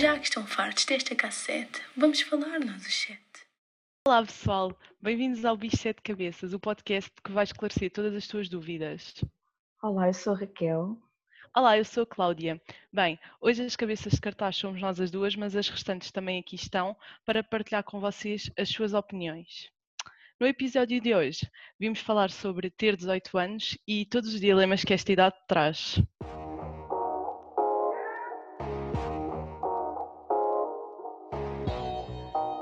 Já 0.00 0.18
que 0.18 0.24
estão 0.24 0.46
fartos 0.46 0.86
desta 0.86 1.14
cassete, 1.14 1.82
vamos 1.94 2.22
falar 2.22 2.58
nós 2.58 2.86
os 2.86 2.94
sete. 2.94 3.20
Olá 4.08 4.24
pessoal, 4.24 4.74
bem-vindos 4.98 5.44
ao 5.44 5.58
Bicho 5.58 5.76
Sete 5.76 6.00
Cabeças, 6.00 6.54
o 6.54 6.58
podcast 6.58 7.12
que 7.22 7.30
vai 7.30 7.44
esclarecer 7.44 7.92
todas 7.92 8.14
as 8.14 8.26
tuas 8.26 8.48
dúvidas. 8.48 9.22
Olá, 9.82 10.08
eu 10.08 10.14
sou 10.14 10.32
a 10.32 10.38
Raquel. 10.38 10.96
Olá, 11.54 11.76
eu 11.76 11.84
sou 11.84 12.04
a 12.04 12.06
Cláudia. 12.06 12.58
Bem, 12.90 13.20
hoje 13.42 13.62
as 13.62 13.76
cabeças 13.76 14.14
de 14.14 14.22
cartaz 14.22 14.56
somos 14.56 14.80
nós 14.80 14.98
as 14.98 15.10
duas, 15.10 15.36
mas 15.36 15.54
as 15.54 15.68
restantes 15.68 16.10
também 16.10 16.40
aqui 16.40 16.54
estão 16.56 16.96
para 17.26 17.44
partilhar 17.44 17.84
com 17.84 18.00
vocês 18.00 18.50
as 18.56 18.70
suas 18.70 18.94
opiniões. 18.94 19.70
No 20.40 20.46
episódio 20.46 20.98
de 20.98 21.14
hoje, 21.14 21.46
vimos 21.78 22.00
falar 22.00 22.30
sobre 22.30 22.70
ter 22.70 22.96
18 22.96 23.36
anos 23.36 23.76
e 23.86 24.06
todos 24.06 24.32
os 24.32 24.40
dilemas 24.40 24.82
que 24.82 24.94
esta 24.94 25.12
idade 25.12 25.36
traz. 25.46 26.02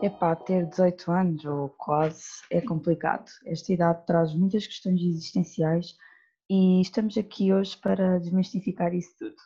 Epá, 0.01 0.37
ter 0.37 0.65
18 0.65 1.11
anos 1.11 1.45
ou 1.45 1.71
quase 1.71 2.25
é 2.53 2.61
complicado. 2.61 3.29
Esta 3.45 3.73
idade 3.73 4.07
traz 4.07 4.33
muitas 4.33 4.65
questões 4.65 5.01
existenciais 5.03 5.97
e 6.49 6.81
estamos 6.81 7.19
aqui 7.19 7.53
hoje 7.53 7.77
para 7.77 8.21
desmistificar 8.21 8.95
isso 8.95 9.11
tudo. 9.19 9.37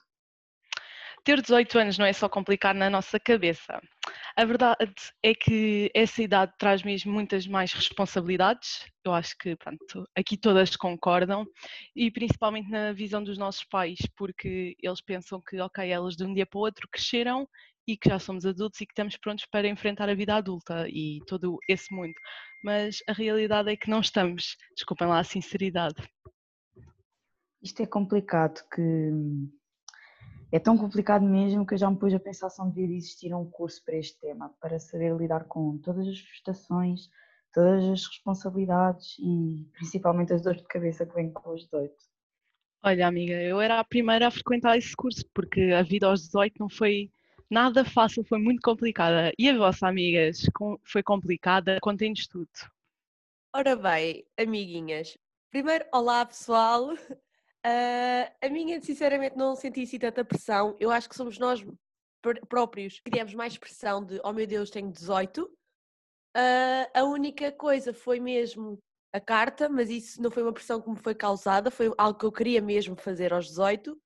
Ter 1.25 1.41
18 1.41 1.78
anos 1.78 1.98
não 1.98 2.05
é 2.05 2.12
só 2.12 2.28
complicado 2.28 2.77
na 2.77 2.91
nossa 2.91 3.19
cabeça. 3.19 3.80
A 4.37 4.45
verdade 4.45 4.92
é 5.23 5.34
que 5.34 5.91
essa 5.95 6.23
idade 6.23 6.53
traz 6.59 6.83
mesmo 6.83 7.12
muitas 7.12 7.47
mais 7.47 7.73
responsabilidades. 7.73 8.84
Eu 9.05 9.14
acho 9.14 9.37
que 9.39 9.55
pronto, 9.56 10.06
aqui 10.16 10.37
todas 10.37 10.75
concordam, 10.75 11.47
e 11.95 12.11
principalmente 12.11 12.70
na 12.70 12.92
visão 12.92 13.23
dos 13.23 13.39
nossos 13.39 13.64
pais, 13.64 13.98
porque 14.16 14.77
eles 14.83 15.00
pensam 15.00 15.41
que, 15.41 15.61
ok, 15.61 15.89
elas 15.89 16.16
de 16.16 16.25
um 16.25 16.34
dia 16.34 16.44
para 16.44 16.59
o 16.59 16.62
outro 16.62 16.89
cresceram 16.91 17.48
e 17.86 17.97
que 17.97 18.08
já 18.08 18.19
somos 18.19 18.47
adultos 18.47 18.80
e 18.80 18.86
que 18.86 18.92
estamos 18.92 19.16
prontos 19.16 19.47
para 19.47 19.69
enfrentar 19.69 20.08
a 20.08 20.14
vida 20.14 20.34
adulta 20.34 20.86
e 20.88 21.20
todo 21.27 21.58
esse 21.69 21.92
mundo. 21.94 22.14
Mas 22.62 22.98
a 23.08 23.12
realidade 23.12 23.70
é 23.70 23.77
que 23.77 23.91
não 23.91 24.00
estamos. 24.00 24.56
Desculpem 24.75 25.08
lá 25.08 25.19
a 25.19 25.25
sinceridade. 25.25 25.97
Isto 27.62 27.83
é 27.83 27.86
complicado, 27.86 28.60
que 28.75 29.10
é 30.50 30.58
tão 30.58 30.77
complicado 30.77 31.25
mesmo 31.25 31.66
que 31.66 31.75
eu 31.75 31.78
já 31.78 31.91
me 31.91 31.97
pus 31.97 32.12
a 32.12 32.20
pensar 32.20 32.50
se 32.50 32.58
não 32.58 32.69
devia 32.69 32.97
existir 32.97 33.34
um 33.34 33.48
curso 33.48 33.83
para 33.84 33.97
este 33.97 34.20
tema, 34.20 34.53
para 34.60 34.78
saber 34.78 35.16
lidar 35.16 35.44
com 35.44 35.78
todas 35.78 36.06
as 36.06 36.19
frustrações, 36.19 37.08
todas 37.53 37.84
as 37.84 38.06
responsabilidades 38.06 39.16
e 39.19 39.66
principalmente 39.72 40.33
as 40.33 40.42
dores 40.42 40.60
de 40.60 40.69
cabeça 40.69 41.06
que 41.06 41.14
vêm 41.14 41.33
com 41.33 41.55
os 41.55 41.64
18. 41.64 41.94
Olha, 42.84 43.06
amiga, 43.06 43.34
eu 43.34 43.60
era 43.60 43.78
a 43.78 43.84
primeira 43.84 44.27
a 44.27 44.30
frequentar 44.30 44.77
esse 44.77 44.94
curso 44.94 45.25
porque 45.33 45.70
a 45.72 45.83
vida 45.83 46.06
aos 46.06 46.22
18 46.22 46.55
não 46.58 46.69
foi 46.69 47.10
nada 47.53 47.84
fácil, 47.84 48.25
foi 48.25 48.39
muito 48.39 48.62
complicada. 48.62 49.31
E 49.39 49.48
a 49.50 49.56
vossa, 49.56 49.86
amigas, 49.86 50.41
foi 50.83 51.03
complicada? 51.03 51.78
Contem-nos 51.83 52.27
tudo. 52.27 52.48
Ora 53.55 53.77
bem, 53.77 54.25
amiguinhas, 54.41 55.19
primeiro, 55.50 55.84
olá 55.92 56.25
pessoal. 56.25 56.94
Uh, 56.94 56.97
a 58.42 58.48
minha, 58.48 58.81
sinceramente, 58.81 59.36
não 59.36 59.55
senti 59.55 59.83
assim 59.83 59.98
tanta 59.98 60.25
pressão. 60.25 60.75
Eu 60.81 60.91
acho 60.91 61.11
que 61.11 61.14
somos 61.14 61.39
nós 61.39 61.62
próprios 62.48 63.00
que 63.00 63.11
criamos 63.11 63.34
mais 63.34 63.59
pressão 63.59 64.03
de 64.03 64.19
oh 64.25 64.33
meu 64.33 64.47
Deus, 64.47 64.70
tenho 64.70 64.91
18. 64.91 65.44
Uh, 65.44 65.50
ah, 66.34 67.00
a 67.00 67.05
única 67.05 67.53
coisa 67.53 67.92
foi 67.92 68.19
mesmo 68.19 68.78
a 69.12 69.20
carta, 69.20 69.69
mas 69.69 69.91
isso 69.91 70.22
não 70.22 70.31
foi 70.31 70.42
uma 70.42 70.55
pressão 70.55 70.81
que 70.81 70.89
me 70.89 70.97
foi 70.97 71.14
causada, 71.14 71.70
foi 71.70 71.92
algo 71.98 72.19
que 72.19 72.25
eu 72.25 72.33
queria 72.33 72.62
mesmo 72.62 72.97
fazer 72.97 73.34
aos 73.34 73.48
18 73.48 74.00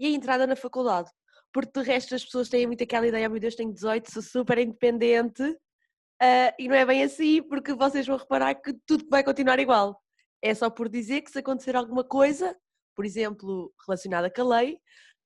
e 0.00 0.06
a 0.06 0.10
entrada 0.10 0.46
na 0.46 0.56
faculdade 0.56 1.10
porque 1.56 1.80
de 1.80 1.86
resto 1.86 2.14
as 2.14 2.22
pessoas 2.22 2.50
têm 2.50 2.66
muito 2.66 2.84
aquela 2.84 3.06
ideia, 3.06 3.26
oh 3.26 3.30
meu 3.30 3.40
Deus, 3.40 3.54
tenho 3.54 3.72
18, 3.72 4.12
sou 4.12 4.20
super 4.20 4.58
independente, 4.58 5.42
uh, 5.42 6.52
e 6.58 6.68
não 6.68 6.76
é 6.76 6.84
bem 6.84 7.02
assim, 7.02 7.42
porque 7.42 7.72
vocês 7.72 8.06
vão 8.06 8.18
reparar 8.18 8.54
que 8.56 8.74
tudo 8.84 9.06
vai 9.08 9.24
continuar 9.24 9.58
igual. 9.58 9.98
É 10.42 10.54
só 10.54 10.68
por 10.68 10.86
dizer 10.86 11.22
que 11.22 11.30
se 11.30 11.38
acontecer 11.38 11.74
alguma 11.74 12.04
coisa, 12.04 12.54
por 12.94 13.06
exemplo, 13.06 13.72
relacionada 13.86 14.30
com 14.30 14.42
a 14.42 14.58
lei, 14.58 14.78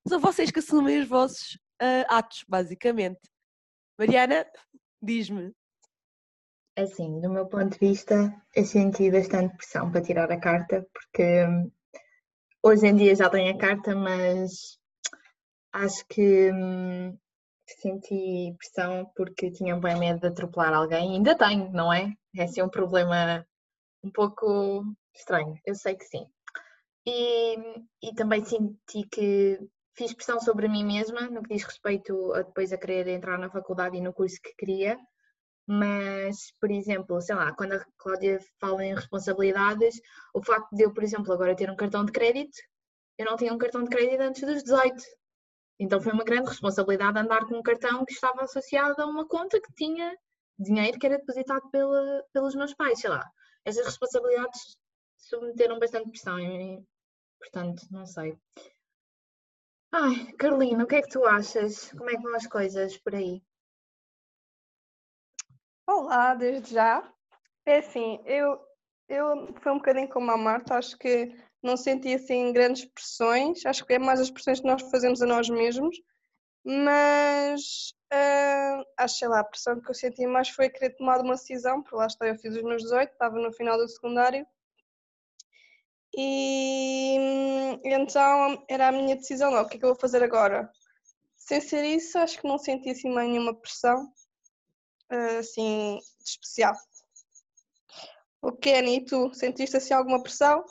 são 0.06 0.20
vocês 0.20 0.52
que 0.52 0.60
assumem 0.60 1.00
os 1.00 1.08
vossos 1.08 1.58
uh, 1.82 2.06
atos, 2.06 2.44
basicamente. 2.48 3.18
Mariana, 3.98 4.46
diz-me. 5.02 5.52
Assim, 6.78 7.20
do 7.20 7.28
meu 7.28 7.48
ponto 7.48 7.72
de 7.72 7.88
vista, 7.88 8.32
eu 8.54 8.64
senti 8.64 9.10
bastante 9.10 9.56
pressão 9.56 9.90
para 9.90 10.00
tirar 10.00 10.30
a 10.30 10.38
carta, 10.38 10.86
porque 10.92 11.44
hum, 11.44 11.72
hoje 12.62 12.86
em 12.86 12.94
dia 12.94 13.16
já 13.16 13.28
tenho 13.28 13.52
a 13.52 13.58
carta, 13.58 13.96
mas 13.96 14.78
Acho 15.72 16.04
que 16.08 16.50
hum, 16.52 17.16
senti 17.66 18.54
pressão 18.58 19.10
porque 19.16 19.50
tinha 19.50 19.76
bem 19.76 19.98
medo 19.98 20.20
de 20.20 20.26
atropelar 20.28 20.74
alguém. 20.74 21.12
Ainda 21.14 21.36
tenho, 21.36 21.70
não 21.72 21.92
é? 21.92 22.12
É 22.36 22.44
assim 22.44 22.62
um 22.62 22.68
problema 22.68 23.46
um 24.02 24.10
pouco 24.10 24.84
estranho, 25.14 25.58
eu 25.64 25.74
sei 25.74 25.94
que 25.94 26.04
sim. 26.04 26.26
E, 27.06 27.56
e 28.02 28.14
também 28.14 28.44
senti 28.44 29.06
que 29.10 29.58
fiz 29.96 30.14
pressão 30.14 30.40
sobre 30.40 30.68
mim 30.68 30.84
mesma 30.84 31.28
no 31.28 31.42
que 31.42 31.54
diz 31.54 31.64
respeito 31.64 32.32
a 32.34 32.42
depois 32.42 32.72
a 32.72 32.78
querer 32.78 33.08
entrar 33.08 33.38
na 33.38 33.50
faculdade 33.50 33.96
e 33.96 34.00
no 34.00 34.12
curso 34.12 34.40
que 34.42 34.54
queria, 34.56 34.98
mas, 35.66 36.52
por 36.60 36.70
exemplo, 36.70 37.20
sei 37.20 37.34
lá, 37.36 37.52
quando 37.54 37.74
a 37.74 37.84
Cláudia 37.98 38.40
fala 38.60 38.84
em 38.84 38.94
responsabilidades, 38.94 40.00
o 40.34 40.42
facto 40.42 40.74
de 40.74 40.84
eu, 40.84 40.92
por 40.92 41.02
exemplo, 41.02 41.32
agora 41.32 41.56
ter 41.56 41.70
um 41.70 41.76
cartão 41.76 42.04
de 42.04 42.12
crédito, 42.12 42.56
eu 43.18 43.26
não 43.26 43.36
tinha 43.36 43.52
um 43.52 43.58
cartão 43.58 43.84
de 43.84 43.90
crédito 43.90 44.20
antes 44.20 44.42
dos 44.42 44.62
18, 44.62 45.02
então 45.80 45.98
foi 45.98 46.12
uma 46.12 46.24
grande 46.24 46.50
responsabilidade 46.50 47.18
andar 47.18 47.46
com 47.46 47.56
um 47.56 47.62
cartão 47.62 48.04
que 48.04 48.12
estava 48.12 48.42
associado 48.42 49.00
a 49.00 49.06
uma 49.06 49.26
conta 49.26 49.58
que 49.58 49.72
tinha 49.72 50.14
dinheiro 50.58 50.98
que 50.98 51.06
era 51.06 51.16
depositado 51.16 51.70
pela, 51.70 52.22
pelos 52.34 52.54
meus 52.54 52.74
pais, 52.74 53.00
sei 53.00 53.08
lá. 53.08 53.26
Essas 53.64 53.86
responsabilidades 53.86 54.76
submeteram 55.16 55.78
bastante 55.78 56.10
pressão 56.10 56.36
portanto, 57.38 57.82
não 57.90 58.04
sei. 58.04 58.38
Ai, 59.90 60.32
Carolina, 60.38 60.84
o 60.84 60.86
que 60.86 60.96
é 60.96 61.02
que 61.02 61.08
tu 61.08 61.24
achas? 61.24 61.90
Como 61.92 62.10
é 62.10 62.14
que 62.14 62.22
vão 62.22 62.34
as 62.34 62.46
coisas 62.46 62.98
por 62.98 63.14
aí? 63.14 63.42
Olá, 65.88 66.34
desde 66.34 66.74
já. 66.74 67.10
É 67.64 67.78
assim, 67.78 68.20
eu, 68.26 68.60
eu 69.08 69.54
foi 69.60 69.72
um 69.72 69.78
bocadinho 69.78 70.10
como 70.10 70.30
a 70.30 70.36
Marta, 70.36 70.76
acho 70.76 70.98
que 70.98 71.34
não 71.62 71.76
senti 71.76 72.14
assim 72.14 72.52
grandes 72.52 72.84
pressões, 72.86 73.64
acho 73.66 73.84
que 73.84 73.94
é 73.94 73.98
mais 73.98 74.20
as 74.20 74.30
pressões 74.30 74.60
que 74.60 74.66
nós 74.66 74.82
fazemos 74.90 75.20
a 75.22 75.26
nós 75.26 75.48
mesmos, 75.48 75.96
mas 76.64 77.94
uh, 78.12 78.84
acho, 78.98 79.18
sei 79.18 79.28
lá, 79.28 79.40
a 79.40 79.44
pressão 79.44 79.80
que 79.80 79.90
eu 79.90 79.94
senti 79.94 80.26
mais 80.26 80.48
foi 80.48 80.68
querer 80.70 80.90
tomar 80.96 81.20
uma 81.20 81.34
decisão, 81.34 81.82
porque 81.82 81.96
lá 81.96 82.06
está, 82.06 82.26
eu 82.26 82.38
fiz 82.38 82.56
os 82.56 82.62
meus 82.62 82.82
18, 82.82 83.12
estava 83.12 83.38
no 83.38 83.52
final 83.52 83.76
do 83.78 83.88
secundário, 83.88 84.46
e 86.16 87.16
então 87.84 88.64
era 88.68 88.88
a 88.88 88.92
minha 88.92 89.16
decisão, 89.16 89.50
não, 89.50 89.62
o 89.62 89.68
que 89.68 89.76
é 89.76 89.78
que 89.78 89.84
eu 89.84 89.90
vou 89.90 90.00
fazer 90.00 90.22
agora? 90.22 90.70
Sem 91.36 91.60
ser 91.60 91.84
isso, 91.84 92.18
acho 92.18 92.40
que 92.40 92.48
não 92.48 92.58
senti 92.58 92.90
assim 92.90 93.14
nenhuma 93.14 93.54
pressão, 93.54 94.12
uh, 95.12 95.38
assim, 95.38 95.98
especial. 96.24 96.74
O 98.42 98.52
Kenny, 98.52 98.96
e 98.96 99.04
tu, 99.04 99.32
sentiste 99.34 99.76
assim 99.76 99.92
alguma 99.94 100.22
pressão? 100.22 100.64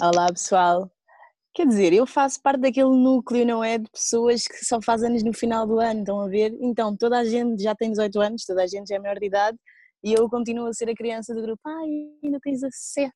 Olá 0.00 0.28
pessoal. 0.28 0.88
Quer 1.52 1.66
dizer, 1.66 1.92
eu 1.92 2.06
faço 2.06 2.40
parte 2.40 2.60
daquele 2.60 2.88
núcleo, 2.88 3.44
não 3.44 3.64
é? 3.64 3.78
De 3.78 3.90
pessoas 3.90 4.46
que 4.46 4.64
só 4.64 4.80
fazem 4.80 5.08
anos 5.08 5.24
no 5.24 5.32
final 5.32 5.66
do 5.66 5.80
ano, 5.80 6.00
estão 6.00 6.20
a 6.20 6.28
ver? 6.28 6.56
Então, 6.60 6.96
toda 6.96 7.18
a 7.18 7.24
gente 7.24 7.60
já 7.60 7.74
tem 7.74 7.90
18 7.90 8.20
anos, 8.20 8.44
toda 8.44 8.62
a 8.62 8.66
gente 8.68 8.86
já 8.86 8.94
é 8.94 8.98
maior 9.00 9.18
de 9.18 9.26
idade 9.26 9.58
e 10.04 10.12
eu 10.12 10.30
continuo 10.30 10.68
a 10.68 10.72
ser 10.72 10.88
a 10.88 10.94
criança 10.94 11.34
do 11.34 11.42
grupo. 11.42 11.60
Ai, 11.66 11.88
ainda 12.22 12.38
tens 12.40 12.60
17. 12.60 13.12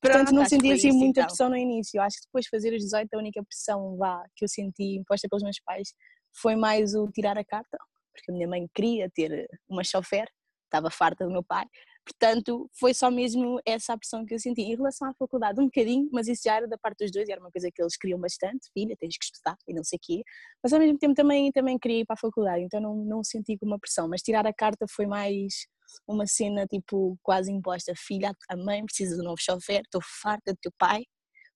Portanto, 0.00 0.32
não 0.32 0.44
senti 0.44 0.72
assim 0.72 0.90
muita 0.90 1.20
então. 1.20 1.26
pressão 1.26 1.48
no 1.48 1.56
início. 1.56 1.98
Eu 1.98 2.02
acho 2.02 2.16
que 2.16 2.26
depois 2.26 2.46
de 2.46 2.50
fazer 2.50 2.74
os 2.74 2.82
18, 2.82 3.14
a 3.14 3.18
única 3.18 3.40
pressão 3.44 3.96
vá, 3.96 4.24
que 4.34 4.44
eu 4.44 4.48
senti 4.48 4.96
imposta 4.96 5.28
pelos 5.30 5.44
meus 5.44 5.60
pais 5.64 5.94
foi 6.34 6.56
mais 6.56 6.96
o 6.96 7.06
tirar 7.12 7.38
a 7.38 7.44
carta, 7.44 7.78
porque 8.12 8.32
a 8.32 8.34
minha 8.34 8.48
mãe 8.48 8.66
queria 8.74 9.08
ter 9.14 9.46
uma 9.68 9.84
chofer, 9.84 10.26
estava 10.64 10.90
farta 10.90 11.24
do 11.24 11.30
meu 11.30 11.44
pai, 11.44 11.64
Portanto, 12.04 12.68
foi 12.78 12.92
só 12.92 13.10
mesmo 13.10 13.60
essa 13.64 13.92
a 13.92 13.98
pressão 13.98 14.26
que 14.26 14.34
eu 14.34 14.38
senti. 14.38 14.62
Em 14.62 14.76
relação 14.76 15.08
à 15.08 15.14
faculdade, 15.14 15.60
um 15.60 15.66
bocadinho, 15.66 16.08
mas 16.12 16.26
isso 16.26 16.42
já 16.44 16.56
era 16.56 16.66
da 16.66 16.76
parte 16.76 17.04
dos 17.04 17.12
dois, 17.12 17.28
era 17.28 17.40
uma 17.40 17.50
coisa 17.50 17.70
que 17.72 17.80
eles 17.80 17.96
queriam 17.96 18.18
bastante, 18.18 18.68
filha, 18.74 18.96
tens 18.98 19.16
que 19.16 19.24
estudar 19.24 19.56
e 19.68 19.72
não 19.72 19.84
sei 19.84 19.96
o 19.96 20.00
quê. 20.02 20.22
Mas 20.62 20.72
ao 20.72 20.80
mesmo 20.80 20.98
tempo 20.98 21.14
também, 21.14 21.52
também 21.52 21.78
queria 21.78 22.00
ir 22.00 22.04
para 22.04 22.14
a 22.14 22.18
faculdade, 22.18 22.64
então 22.64 22.80
não, 22.80 22.96
não 22.96 23.22
senti 23.22 23.56
como 23.56 23.72
uma 23.72 23.78
pressão. 23.78 24.08
Mas 24.08 24.20
tirar 24.20 24.46
a 24.46 24.52
carta 24.52 24.84
foi 24.90 25.06
mais 25.06 25.66
uma 26.06 26.26
cena 26.26 26.66
tipo 26.66 27.16
quase 27.22 27.52
imposta. 27.52 27.92
Filha, 27.96 28.34
a 28.48 28.56
mãe 28.56 28.84
precisa 28.84 29.14
de 29.14 29.20
um 29.20 29.24
novo 29.24 29.40
chofer, 29.40 29.82
estou 29.82 30.00
farta 30.02 30.52
do 30.52 30.58
teu 30.60 30.72
pai, 30.76 31.04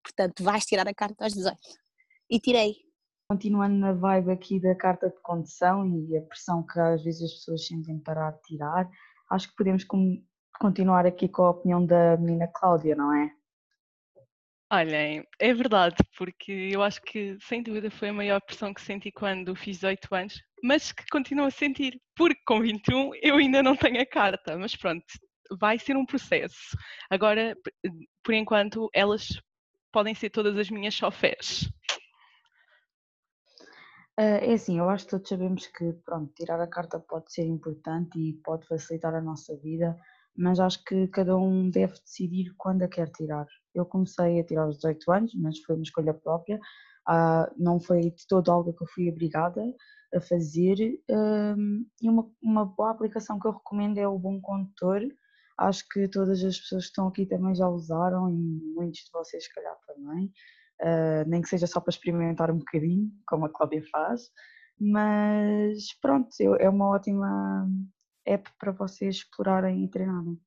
portanto 0.05 0.45
vais 0.45 0.65
tirar 0.65 0.87
a 0.87 0.95
carta 0.95 1.25
aos 1.25 1.33
18. 1.33 1.57
E 2.31 2.41
tirei. 2.41 2.75
Continuando 3.29 3.75
na 3.75 3.93
vibe 3.93 4.31
aqui 4.31 4.61
da 4.61 4.77
carta 4.77 5.11
de 5.11 5.21
condução 5.21 5.85
e 5.85 6.17
a 6.17 6.23
pressão 6.23 6.65
que 6.65 6.79
às 6.79 7.03
vezes 7.03 7.23
as 7.23 7.33
pessoas 7.33 7.67
sentem 7.67 7.99
para 7.99 8.33
tirar, 8.45 8.89
acho 9.31 9.49
que 9.49 9.57
podemos 9.57 9.83
continuar 10.59 11.07
aqui 11.07 11.29
com 11.29 11.45
a 11.45 11.51
opinião 11.51 11.85
da 11.85 12.17
menina 12.17 12.49
Cláudia, 12.49 12.95
não 12.95 13.13
é? 13.15 13.33
Olhem, 14.73 15.25
é 15.39 15.55
verdade, 15.55 15.97
porque 16.19 16.71
eu 16.73 16.83
acho 16.83 17.01
que 17.03 17.39
sem 17.41 17.63
dúvida 17.63 17.89
foi 17.89 18.09
a 18.09 18.13
maior 18.13 18.41
pressão 18.41 18.75
que 18.75 18.83
senti 18.83 19.13
quando 19.13 19.55
fiz 19.55 19.77
18 19.77 20.13
anos, 20.13 20.43
mas 20.61 20.91
que 20.91 21.05
continuo 21.09 21.47
a 21.47 21.51
sentir, 21.53 22.01
porque 22.17 22.41
com 22.45 22.61
21 22.61 23.13
eu 23.23 23.37
ainda 23.37 23.63
não 23.63 23.77
tenho 23.77 24.01
a 24.01 24.07
carta, 24.07 24.59
mas 24.59 24.75
pronto, 24.75 25.05
vai 25.61 25.79
ser 25.79 25.97
um 25.97 26.05
processo. 26.05 26.77
Agora, 27.09 27.57
por 28.25 28.35
enquanto, 28.35 28.91
elas 28.93 29.29
podem 29.93 30.17
ser 30.17 30.31
todas 30.31 30.57
as 30.57 30.69
minhas 30.69 30.95
chofés. 30.95 31.71
Ah, 34.17 34.23
é 34.23 34.55
assim, 34.55 34.79
eu 34.79 34.89
acho 34.89 35.05
que 35.05 35.11
todos 35.11 35.29
sabemos 35.29 35.67
que, 35.67 35.93
pronto, 36.05 36.33
tirar 36.35 36.61
a 36.61 36.67
carta 36.67 36.99
pode 36.99 37.33
ser 37.33 37.45
importante 37.45 38.19
e 38.19 38.33
pode 38.33 38.67
facilitar 38.67 39.15
a 39.15 39.21
nossa 39.21 39.55
vida, 39.59 39.97
mas 40.37 40.61
acho 40.61 40.83
que 40.85 41.07
cada 41.09 41.37
um 41.37 41.71
deve 41.71 41.95
decidir 41.95 42.53
quando 42.57 42.83
a 42.83 42.89
quer 42.89 43.11
tirar. 43.11 43.47
Eu 43.75 43.87
comecei 43.87 44.41
a 44.41 44.45
tirar 44.45 44.63
aos 44.65 44.77
18 44.77 45.13
anos, 45.13 45.35
mas 45.35 45.59
foi 45.61 45.75
uma 45.75 45.83
escolha 45.83 46.15
própria, 46.15 46.61
ah, 47.07 47.51
não 47.57 47.81
foi 47.81 48.11
de 48.11 48.27
todo 48.29 48.51
algo 48.51 48.73
que 48.73 48.83
eu 48.83 48.89
fui 48.89 49.11
obrigada 49.11 49.63
a 50.15 50.21
fazer, 50.21 50.79
e 50.79 52.09
uma, 52.09 52.31
uma 52.43 52.65
boa 52.65 52.91
aplicação 52.91 53.39
que 53.39 53.47
eu 53.47 53.53
recomendo 53.53 53.99
é 53.99 54.09
o 54.09 54.19
Bom 54.19 54.41
Condutor. 54.41 55.03
Acho 55.59 55.85
que 55.89 56.09
todas 56.09 56.43
as 56.45 56.59
pessoas 56.59 56.85
que 56.85 56.91
estão 56.91 57.09
aqui 57.09 57.27
também 57.27 57.55
já 57.55 57.69
usaram 57.69 58.29
e 58.31 58.35
muitos 58.75 59.01
de 59.01 59.11
vocês, 59.13 59.45
se 59.45 59.55
calhar, 59.55 59.75
também 59.87 60.31
uh, 60.83 61.29
nem 61.29 61.41
que 61.41 61.49
seja 61.49 61.67
só 61.67 61.81
para 61.81 61.91
experimentar 61.91 62.51
um 62.51 62.59
bocadinho, 62.59 63.11
como 63.27 63.47
a 63.47 63.49
Cláudia 63.49 63.83
faz, 63.91 64.31
mas 64.79 65.99
pronto, 66.01 66.29
é 66.59 66.69
uma 66.69 66.89
ótima 66.89 67.69
app 68.27 68.51
para 68.59 68.73
vocês 68.73 69.17
explorarem 69.17 69.85
e 69.85 69.89
treinarem. 69.89 70.41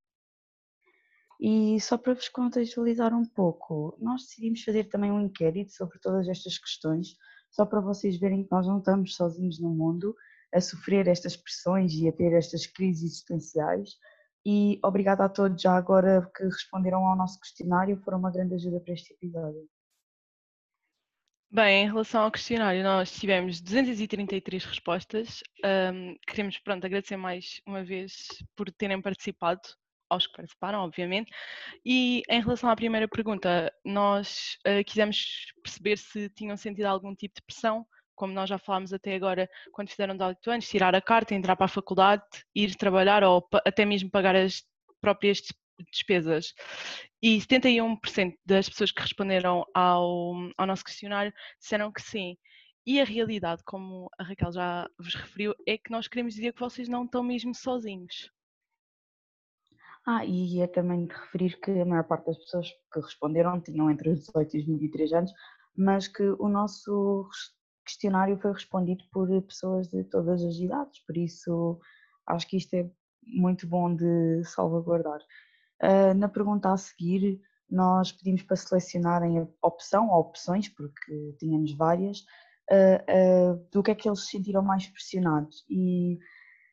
E 1.40 1.80
só 1.80 1.98
para 1.98 2.14
vos 2.14 2.28
contextualizar 2.28 3.16
um 3.16 3.26
pouco, 3.26 3.98
nós 4.00 4.24
decidimos 4.24 4.62
fazer 4.62 4.86
também 4.86 5.10
um 5.10 5.22
inquérito 5.22 5.72
sobre 5.72 5.98
todas 6.00 6.28
estas 6.28 6.58
questões, 6.58 7.16
só 7.50 7.66
para 7.66 7.80
vocês 7.80 8.20
verem 8.20 8.44
que 8.44 8.52
nós 8.52 8.68
não 8.68 8.80
estamos 8.80 9.16
sozinhos 9.16 9.60
no 9.60 9.70
mundo 9.70 10.14
a 10.54 10.60
sofrer 10.60 11.08
estas 11.08 11.38
pressões 11.38 11.94
e 11.94 12.08
a 12.10 12.12
ter 12.12 12.34
estas 12.34 12.66
crises 12.68 13.04
existenciais. 13.04 13.92
E 14.46 14.80
obrigada 14.84 15.24
a 15.24 15.30
todos 15.30 15.62
já 15.62 15.76
agora 15.76 16.30
que 16.36 16.44
responderam 16.44 17.06
ao 17.06 17.16
nosso 17.16 17.40
questionário, 17.40 18.02
foram 18.04 18.20
uma 18.20 18.32
grande 18.32 18.56
ajuda 18.56 18.80
para 18.82 18.94
este 18.94 19.14
episódio. 19.14 19.70
Bem, 21.52 21.84
em 21.84 21.88
relação 21.88 22.22
ao 22.22 22.32
questionário, 22.32 22.84
nós 22.84 23.12
tivemos 23.12 23.60
233 23.60 24.66
respostas. 24.66 25.42
Um, 25.66 26.16
queremos, 26.28 26.60
pronto, 26.60 26.86
agradecer 26.86 27.18
mais 27.18 27.60
uma 27.66 27.84
vez 27.84 28.28
por 28.56 28.72
terem 28.72 29.02
participado, 29.02 29.62
aos 30.08 30.28
que 30.28 30.34
participaram, 30.34 30.82
obviamente. 30.82 31.32
E 31.84 32.22
em 32.30 32.40
relação 32.40 32.70
à 32.70 32.76
primeira 32.76 33.08
pergunta, 33.08 33.74
nós 33.84 34.60
uh, 34.68 34.84
quisemos 34.86 35.48
perceber 35.64 35.98
se 35.98 36.30
tinham 36.30 36.56
sentido 36.56 36.86
algum 36.86 37.16
tipo 37.16 37.34
de 37.36 37.42
pressão, 37.42 37.84
como 38.14 38.32
nós 38.32 38.48
já 38.48 38.60
falámos 38.60 38.94
até 38.94 39.16
agora, 39.16 39.50
quando 39.72 39.90
fizeram 39.90 40.16
18 40.16 40.52
anos, 40.52 40.70
tirar 40.70 40.94
a 40.94 41.02
carta, 41.02 41.34
entrar 41.34 41.56
para 41.56 41.66
a 41.66 41.70
faculdade, 41.70 42.24
ir 42.54 42.76
trabalhar 42.76 43.24
ou 43.24 43.48
até 43.66 43.86
mesmo 43.86 44.12
pagar 44.12 44.36
as 44.36 44.62
próprias 45.02 45.42
despesas. 45.92 46.54
E 47.22 47.38
71% 47.38 48.36
das 48.46 48.70
pessoas 48.70 48.92
que 48.92 49.02
responderam 49.02 49.66
ao, 49.74 50.34
ao 50.58 50.66
nosso 50.66 50.84
questionário 50.84 51.34
disseram 51.60 51.92
que 51.92 52.02
sim. 52.02 52.38
E 52.86 53.00
a 53.00 53.06
realidade, 53.06 53.62
como 53.66 54.10
a 54.18 54.24
Raquel 54.24 54.52
já 54.52 54.90
vos 54.98 55.14
referiu, 55.14 55.54
é 55.68 55.78
que 55.78 55.92
nós 55.92 56.08
queremos 56.08 56.34
dizer 56.34 56.54
que 56.54 56.60
vocês 56.60 56.88
não 56.88 57.06
estão 57.06 57.24
mesmo 57.24 57.54
sozinhos. 57.54 58.32
Ah, 60.08 60.26
e 60.26 60.62
é 60.62 60.68
também 60.68 61.06
de 61.06 61.14
referir 61.14 61.60
que 61.60 61.72
a 61.72 61.86
maior 61.86 62.04
parte 62.04 62.26
das 62.26 62.38
pessoas 62.38 62.68
que 62.92 63.00
responderam 63.00 63.62
tinham 63.62 63.92
entre 63.92 64.10
os 64.10 64.20
18 64.22 64.56
e 64.56 64.60
os 64.62 64.66
23 64.66 65.14
anos, 65.14 65.32
mas 65.78 66.08
que 66.08 66.24
o 66.24 66.48
nosso 66.48 67.30
questionário 67.86 68.40
foi 68.40 68.54
respondido 68.54 69.04
por 69.12 69.28
pessoas 69.44 69.88
de 69.88 70.04
todas 70.06 70.44
as 70.44 70.56
idades, 70.56 71.00
por 71.06 71.18
isso 71.18 71.80
acho 72.28 72.48
que 72.48 72.58
isto 72.58 72.74
é 72.74 72.90
muito 73.24 73.68
bom 73.68 73.94
de 73.96 74.44
salvaguardar. 74.46 75.20
Uh, 75.82 76.14
na 76.14 76.28
pergunta 76.28 76.72
a 76.72 76.78
seguir, 76.78 77.42
nós 77.70 78.12
pedimos 78.12 78.42
para 78.44 78.56
selecionarem 78.56 79.40
a 79.40 79.48
opção 79.68 80.10
ou 80.10 80.20
opções, 80.20 80.68
porque 80.68 81.36
tínhamos 81.40 81.74
várias, 81.74 82.20
uh, 82.72 83.54
uh, 83.54 83.68
do 83.72 83.84
que 83.84 83.92
é 83.92 83.96
que 83.96 84.10
eles 84.10 84.22
se 84.22 84.32
sentiram 84.32 84.62
mais 84.62 84.88
pressionados. 84.88 85.66
E 85.70 86.20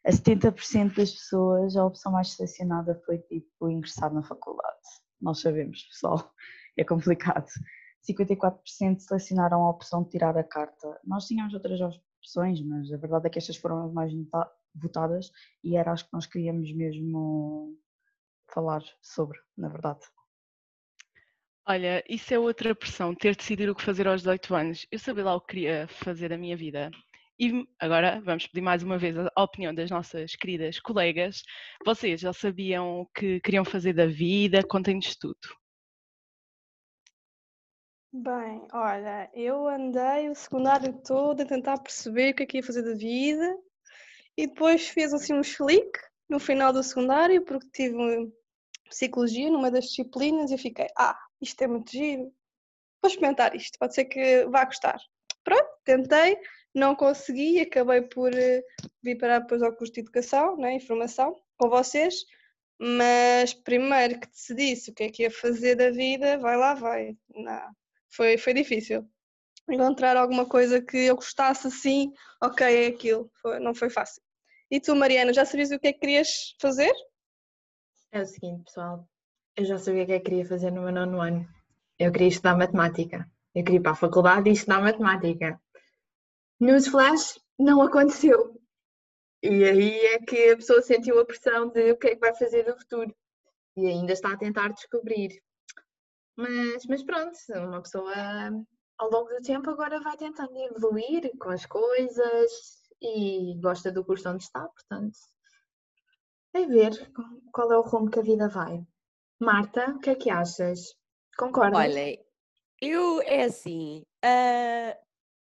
a 0.05 0.11
70% 0.11 0.97
das 0.97 1.13
pessoas, 1.13 1.77
a 1.77 1.85
opção 1.85 2.13
mais 2.13 2.33
selecionada 2.33 3.01
foi 3.05 3.19
tipo 3.19 3.69
ingressar 3.69 4.13
na 4.13 4.23
faculdade. 4.23 4.77
Nós 5.21 5.41
sabemos, 5.41 5.83
pessoal, 5.85 6.33
é 6.77 6.85
complicado. 6.85 7.47
54% 8.09 9.01
selecionaram 9.01 9.65
a 9.65 9.71
opção 9.71 10.03
de 10.03 10.11
tirar 10.11 10.37
a 10.39 10.45
carta. 10.45 11.01
Nós 11.05 11.27
tínhamos 11.27 11.53
outras 11.55 11.81
opções, 11.81 12.63
mas 12.63 12.93
a 12.93 12.97
verdade 12.97 13.27
é 13.27 13.31
que 13.31 13.39
estas 13.39 13.57
foram 13.57 13.85
as 13.85 13.93
mais 13.93 14.13
votadas 14.75 15.31
e 15.65 15.77
era 15.77 15.93
as 15.93 16.03
que 16.03 16.13
nós 16.13 16.27
queríamos 16.27 16.73
mesmo 16.73 17.77
falar 18.53 18.83
sobre, 19.01 19.39
na 19.57 19.69
verdade. 19.69 20.01
Olha, 21.69 22.05
isso 22.09 22.33
é 22.33 22.39
outra 22.39 22.75
pressão, 22.75 23.15
ter 23.15 23.35
decidido 23.35 23.73
o 23.73 23.75
que 23.75 23.83
fazer 23.83 24.07
aos 24.07 24.21
18 24.23 24.55
anos. 24.55 24.87
Eu 24.91 24.99
sabia 24.99 25.25
lá 25.25 25.35
o 25.35 25.41
que 25.41 25.49
queria 25.49 25.89
fazer 25.89 26.29
da 26.29 26.39
minha 26.39 26.57
vida. 26.57 26.91
E 27.39 27.67
agora 27.79 28.21
vamos 28.25 28.47
pedir 28.47 28.63
mais 28.63 28.83
uma 28.83 28.97
vez 28.97 29.17
a 29.19 29.43
opinião 29.43 29.75
das 29.75 29.91
nossas 29.91 30.37
queridas 30.37 30.79
colegas. 30.79 31.43
Vocês 31.85 32.21
já 32.21 32.33
sabiam 32.33 33.01
o 33.01 33.07
que 33.07 33.41
queriam 33.41 33.65
fazer 33.65 33.93
da 33.93 34.07
vida? 34.07 34.63
Contem-nos 34.67 35.17
tudo. 35.17 35.37
Bem, 38.13 38.67
olha, 38.73 39.31
eu 39.35 39.69
andei 39.69 40.31
o 40.31 40.35
secundário 40.35 40.99
todo 41.03 41.43
a 41.43 41.47
tentar 41.47 41.79
perceber 41.83 42.33
o 42.33 42.35
que 42.37 42.43
é 42.45 42.47
que 42.47 42.57
ia 42.59 42.63
fazer 42.63 42.83
da 42.83 42.95
vida 42.95 43.55
e 44.39 44.47
depois 44.47 44.89
fiz 44.89 45.13
assim 45.13 45.35
um 45.35 45.43
slick 45.43 45.99
no 46.29 46.39
final 46.39 46.73
do 46.73 46.83
secundário 46.83 47.43
porque 47.45 47.69
tive 47.73 48.33
psicologia 48.89 49.51
numa 49.51 49.71
das 49.71 49.87
disciplinas 49.87 50.51
e 50.51 50.59
fiquei, 50.59 50.87
ah, 50.97 51.19
isto 51.41 51.63
é 51.63 51.67
muito 51.67 51.91
giro, 51.91 52.33
vou 53.03 53.11
experimentar 53.11 53.55
isto, 53.55 53.79
pode 53.79 53.95
ser 53.95 54.05
que 54.07 54.47
vá 54.47 54.65
gostar. 54.65 54.99
Pronto, 55.45 55.69
tentei, 55.85 56.37
não 56.75 56.95
consegui, 56.95 57.61
acabei 57.61 58.03
por 58.03 58.33
uh, 58.33 58.63
vir 59.03 59.17
parar 59.17 59.41
depois 59.41 59.63
ao 59.63 59.75
curso 59.75 59.93
de 59.93 60.01
Educação, 60.01 60.57
né, 60.57 60.75
Informação, 60.75 61.37
com 61.57 61.69
vocês, 61.69 62.25
mas 62.79 63.55
primeiro 63.55 64.21
que 64.21 64.29
decidisse 64.29 64.91
o 64.91 64.95
que 64.95 65.05
é 65.05 65.11
que 65.11 65.23
ia 65.23 65.31
fazer 65.31 65.77
da 65.77 65.91
vida, 65.91 66.39
vai 66.39 66.57
lá, 66.57 66.75
vai. 66.75 67.17
Não, 67.35 67.71
foi, 68.11 68.37
foi 68.37 68.53
difícil. 68.55 69.09
Encontrar 69.69 70.17
alguma 70.17 70.47
coisa 70.47 70.81
que 70.81 70.97
eu 70.97 71.17
gostasse 71.17 71.67
assim, 71.67 72.13
ok, 72.43 72.67
é 72.67 72.87
aquilo, 72.89 73.31
foi, 73.41 73.59
não 73.59 73.75
foi 73.75 73.91
fácil. 73.91 74.23
E 74.71 74.81
tu, 74.81 74.97
Mariana, 74.97 75.33
já 75.33 75.45
sabias 75.45 75.71
o 75.71 75.79
que 75.79 75.89
é 75.89 75.93
que 75.93 76.01
querias 76.01 76.57
fazer? 76.61 76.93
É 78.11 78.21
o 78.21 78.27
seguinte, 78.27 78.65
pessoal, 78.65 79.09
eu 79.57 79.65
já 79.65 79.79
sabia 79.79 80.03
o 80.03 80.07
que 80.07 80.13
é 80.13 80.19
que 80.19 80.25
queria 80.25 80.47
fazer 80.47 80.71
no 80.71 80.83
meu 80.83 80.93
nono 80.93 81.21
ano. 81.21 81.49
Eu 81.99 82.11
queria 82.13 82.29
estudar 82.29 82.57
matemática. 82.57 83.31
Eu 83.55 83.63
queria 83.63 83.79
ir 83.79 83.83
para 83.83 83.93
a 83.93 83.97
faculdade 83.97 84.51
e 84.51 84.53
estudar 84.53 84.83
matemática. 84.83 85.61
Nos 86.59 86.89
flash, 86.89 87.39
não 87.59 87.81
aconteceu. 87.81 88.61
E 89.43 89.65
aí 89.65 89.99
é 89.99 90.19
que 90.19 90.51
a 90.51 90.57
pessoa 90.57 90.83
sentiu 90.83 91.21
a 91.21 91.25
pressão 91.25 91.69
de 91.69 91.93
o 91.93 91.97
que 91.97 92.09
é 92.09 92.15
que 92.15 92.21
vai 92.21 92.35
fazer 92.35 92.67
no 92.67 92.77
futuro. 92.77 93.15
E 93.77 93.87
ainda 93.87 94.13
está 94.13 94.33
a 94.33 94.37
tentar 94.37 94.69
descobrir. 94.69 95.41
Mas, 96.35 96.85
mas 96.87 97.03
pronto, 97.05 97.37
uma 97.55 97.81
pessoa 97.81 98.13
ao 98.99 99.11
longo 99.11 99.29
do 99.29 99.41
tempo 99.43 99.71
agora 99.71 100.01
vai 100.01 100.17
tentando 100.17 100.57
evoluir 100.59 101.31
com 101.39 101.51
as 101.51 101.65
coisas 101.65 102.86
e 103.01 103.59
gosta 103.61 103.93
do 103.93 104.05
curso 104.05 104.29
onde 104.29 104.43
está, 104.43 104.67
portanto 104.69 105.19
é 106.57 106.67
ver 106.67 107.13
qual 107.53 107.73
é 107.73 107.79
o 107.79 107.83
rumo 107.83 108.11
que 108.11 108.19
a 108.19 108.23
vida 108.23 108.49
vai. 108.49 108.83
Marta, 109.39 109.91
o 109.91 109.99
que 109.99 110.11
é 110.11 110.15
que 110.15 110.31
achas? 110.31 110.95
Concordas? 111.37 111.79
Olha, 111.79 112.19
eu 112.81 113.21
é 113.23 113.45
assim, 113.45 114.03
uh, 114.25 114.99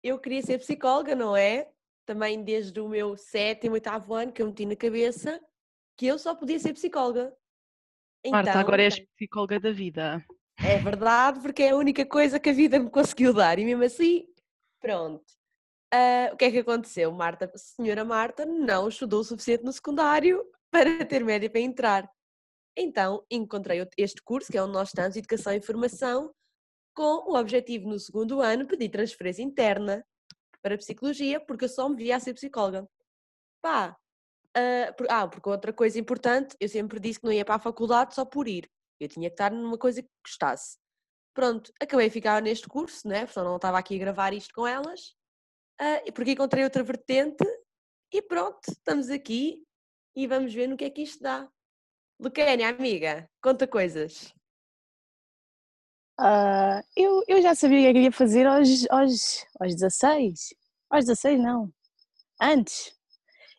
eu 0.03 0.19
queria 0.19 0.41
ser 0.43 0.60
psicóloga, 0.60 1.15
não 1.15 1.36
é? 1.36 1.69
Também 2.05 2.43
desde 2.43 2.79
o 2.79 2.88
meu 2.88 3.17
sétimo, 3.17 3.74
oitavo 3.74 4.13
ano 4.13 4.31
que 4.31 4.41
eu 4.41 4.48
meti 4.48 4.65
na 4.65 4.75
cabeça 4.75 5.41
que 5.98 6.07
eu 6.07 6.17
só 6.17 6.36
podia 6.36 6.60
ser 6.60 6.74
psicóloga. 6.74 7.33
Então, 8.24 8.31
Marta, 8.31 8.60
agora 8.60 8.83
és 8.83 9.00
psicóloga 9.00 9.60
da 9.60 9.71
vida. 9.71 10.24
É 10.57 10.77
verdade, 10.77 11.39
porque 11.41 11.63
é 11.63 11.71
a 11.71 11.75
única 11.75 12.05
coisa 12.05 12.39
que 12.39 12.50
a 12.50 12.53
vida 12.53 12.79
me 12.79 12.89
conseguiu 12.89 13.33
dar 13.33 13.57
e 13.57 13.65
mesmo 13.65 13.83
assim, 13.83 14.27
pronto. 14.79 15.25
Uh, 15.93 16.33
o 16.33 16.38
que 16.38 16.45
é 16.45 16.51
que 16.51 16.60
aconteceu? 16.60 17.12
Marta, 17.12 17.51
senhora 17.55 18.05
Marta 18.05 18.45
não 18.45 18.88
estudou 18.88 19.19
o 19.19 19.24
suficiente 19.24 19.65
no 19.65 19.74
secundário 19.74 20.45
para 20.71 21.05
ter 21.05 21.24
média 21.24 21.50
para 21.50 21.60
entrar. 21.60 22.10
Então, 22.77 23.25
encontrei 23.29 23.86
este 23.98 24.21
curso, 24.21 24.50
que 24.50 24.57
é 24.57 24.63
onde 24.63 24.71
nós 24.71 24.88
estamos, 24.89 25.17
Educação 25.17 25.53
e 25.53 25.62
Formação, 25.62 26.33
com 26.95 27.31
o 27.31 27.36
objetivo 27.36 27.89
no 27.89 28.00
segundo 28.00 28.41
ano 28.41 28.65
pedir 28.65 28.89
transferência 28.89 29.43
interna 29.43 30.05
para 30.62 30.77
Psicologia, 30.77 31.39
porque 31.39 31.65
eu 31.65 31.69
só 31.69 31.89
me 31.89 31.98
via 31.98 32.15
a 32.15 32.19
ser 32.19 32.33
psicóloga. 32.33 32.88
Pá, 33.62 33.98
uh, 34.57 34.95
por, 34.95 35.07
ah, 35.10 35.27
porque 35.27 35.50
outra 35.50 35.74
coisa 35.74 36.00
importante, 36.00 36.55
eu 36.60 36.69
sempre 36.69 37.00
disse 37.00 37.19
que 37.19 37.25
não 37.25 37.33
ia 37.33 37.43
para 37.43 37.55
a 37.55 37.60
faculdade 37.60 38.15
só 38.15 38.24
por 38.24 38.48
ir. 38.48 38.69
Eu 39.00 39.10
tinha 39.10 39.29
que 39.29 39.33
estar 39.33 39.51
numa 39.51 39.77
coisa 39.77 40.01
que 40.01 40.10
gostasse. 40.25 40.77
pronto, 41.33 41.71
acabei 41.81 42.07
de 42.07 42.13
ficar 42.13 42.41
neste 42.41 42.67
curso, 42.67 43.07
né? 43.07 43.25
Porque 43.25 43.39
não 43.41 43.55
estava 43.57 43.77
aqui 43.79 43.95
a 43.95 44.00
gravar 44.00 44.33
isto 44.33 44.53
com 44.53 44.67
elas, 44.67 45.15
ah, 45.81 46.11
porque 46.13 46.33
encontrei 46.33 46.63
outra 46.63 46.83
vertente 46.83 47.43
e 48.13 48.21
pronto, 48.21 48.59
estamos 48.69 49.09
aqui 49.09 49.63
e 50.15 50.27
vamos 50.27 50.53
ver 50.53 50.67
no 50.67 50.77
que 50.77 50.85
é 50.85 50.89
que 50.91 51.01
isto 51.01 51.23
dá. 51.23 51.50
Luquénia, 52.19 52.69
amiga, 52.69 53.27
conta 53.41 53.67
coisas. 53.67 54.31
Ah, 56.19 56.83
eu, 56.95 57.23
eu 57.27 57.41
já 57.41 57.55
sabia 57.55 57.79
o 57.79 57.81
que 57.81 57.88
é 57.88 57.88
que 57.88 57.93
queria 57.93 58.11
fazer 58.11 58.45
aos, 58.45 58.88
aos, 58.91 59.45
aos 59.59 59.73
16. 59.73 60.53
Aos 60.91 61.05
16 61.05 61.39
não. 61.39 61.73
Antes. 62.39 62.93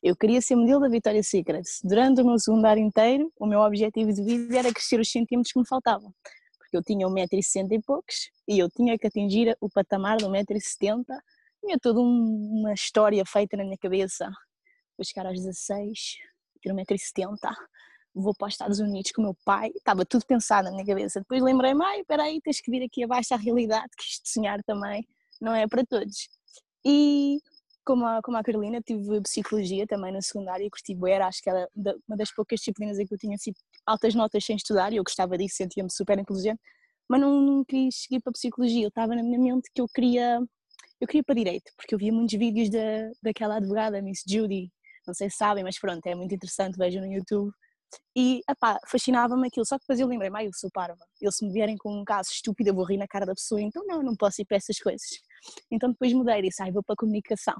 Eu 0.00 0.16
queria 0.16 0.40
ser 0.40 0.54
modelo 0.54 0.80
da 0.80 0.88
Victoria's 0.88 1.28
Secret. 1.28 1.64
Durante 1.82 2.20
o 2.20 2.24
meu 2.24 2.38
secundário 2.38 2.82
inteiro, 2.82 3.32
o 3.36 3.46
meu 3.46 3.60
objetivo 3.60 4.12
de 4.12 4.22
vida 4.22 4.58
era 4.58 4.72
crescer 4.72 5.00
os 5.00 5.10
centímetros 5.10 5.52
que 5.52 5.58
me 5.58 5.66
faltavam. 5.66 6.14
Porque 6.58 6.76
eu 6.76 6.82
tinha 6.84 7.06
1,60m 7.06 7.72
e 7.72 7.82
poucos 7.82 8.30
e 8.46 8.60
eu 8.60 8.70
tinha 8.70 8.96
que 8.96 9.08
atingir 9.08 9.56
o 9.60 9.68
patamar 9.68 10.18
de 10.18 10.24
1,70m. 10.24 11.04
Tinha 11.62 11.78
toda 11.78 12.00
um- 12.00 12.60
uma 12.60 12.72
história 12.74 13.24
feita 13.24 13.56
na 13.56 13.64
minha 13.64 13.78
cabeça. 13.78 14.26
Vou 14.98 15.04
chegar 15.04 15.26
aos 15.26 15.38
16, 15.40 16.16
ter 16.62 16.72
1,70m, 16.72 17.56
vou 18.14 18.34
para 18.34 18.48
os 18.48 18.54
Estados 18.54 18.80
Unidos 18.80 19.12
com 19.12 19.22
o 19.22 19.24
meu 19.26 19.36
pai. 19.44 19.70
Estava 19.76 20.04
tudo 20.04 20.26
pensado 20.26 20.66
na 20.66 20.72
minha 20.72 20.86
cabeça. 20.86 21.20
Depois 21.20 21.42
lembrei-me, 21.42 21.84
ai, 21.84 22.00
espera 22.00 22.24
aí, 22.24 22.40
tens 22.42 22.60
que 22.60 22.70
vir 22.70 22.84
aqui 22.84 23.04
abaixo 23.04 23.34
à 23.34 23.36
realidade, 23.36 23.88
que 23.96 24.04
isto 24.04 24.28
sonhar 24.28 24.62
também 24.64 25.06
não 25.40 25.54
é 25.54 25.66
para 25.66 25.84
todos. 25.84 26.28
E 26.84 27.38
como 27.84 28.06
a, 28.06 28.20
como 28.22 28.36
a 28.36 28.42
Carolina, 28.42 28.80
tive 28.80 29.20
psicologia 29.22 29.86
também 29.86 30.12
no 30.12 30.22
secundário 30.22 30.66
e 30.66 30.70
curti 30.70 30.96
era 31.08 31.26
acho 31.26 31.42
que 31.42 31.50
era 31.50 31.68
uma 32.08 32.16
das 32.16 32.32
poucas 32.32 32.60
disciplinas 32.60 32.98
em 32.98 33.06
que 33.06 33.14
eu 33.14 33.18
tinha 33.18 33.34
assim, 33.34 33.52
altas 33.86 34.14
notas 34.14 34.44
sem 34.44 34.56
estudar 34.56 34.92
e 34.92 34.96
eu 34.96 35.04
gostava 35.04 35.36
disso, 35.36 35.56
sentia-me 35.56 35.90
super 35.90 36.18
inteligente, 36.18 36.60
mas 37.08 37.20
não, 37.20 37.40
não 37.40 37.64
quis 37.64 38.02
seguir 38.02 38.20
para 38.20 38.32
psicologia, 38.32 38.84
eu 38.84 38.88
estava 38.88 39.14
na 39.16 39.22
minha 39.22 39.38
mente 39.38 39.68
que 39.74 39.80
eu 39.80 39.86
queria, 39.88 40.40
eu 41.02 41.08
queria 41.08 41.24
para 41.24 41.34
direito, 41.34 41.72
porque 41.76 41.92
eu 41.96 41.98
via 41.98 42.12
muitos 42.12 42.38
vídeos 42.38 42.70
da, 42.70 43.10
daquela 43.20 43.56
advogada, 43.56 44.00
Miss 44.00 44.22
Judy, 44.26 44.70
não 45.04 45.12
sei 45.12 45.28
se 45.28 45.36
sabem, 45.36 45.64
mas 45.64 45.76
pronto, 45.76 46.06
é 46.06 46.14
muito 46.14 46.32
interessante, 46.32 46.78
vejam 46.78 47.02
no 47.02 47.12
YouTube, 47.12 47.50
e 48.16 48.40
epá, 48.48 48.78
fascinava-me 48.88 49.48
aquilo, 49.48 49.66
só 49.66 49.76
que 49.76 49.82
depois 49.82 49.98
eu 49.98 50.06
lembrei-me, 50.06 50.46
eu 50.46 50.52
sou 50.54 50.70
parva, 50.72 51.04
eu 51.20 51.32
se 51.32 51.44
me 51.44 51.52
vierem 51.52 51.76
com 51.76 51.92
um 51.92 52.04
caso 52.04 52.30
estúpido 52.30 52.70
eu 52.70 52.74
vou 52.74 52.84
rir 52.84 52.98
na 52.98 53.08
cara 53.08 53.26
da 53.26 53.34
pessoa, 53.34 53.60
então 53.60 53.84
não, 53.84 54.00
não 54.00 54.14
posso 54.14 54.42
ir 54.42 54.44
para 54.44 54.56
essas 54.56 54.78
coisas. 54.78 55.08
Então 55.72 55.90
depois 55.90 56.12
mudei, 56.12 56.40
disse, 56.40 56.62
ah, 56.62 56.70
vou 56.70 56.84
para 56.84 56.94
a 56.94 56.96
comunicação. 56.96 57.56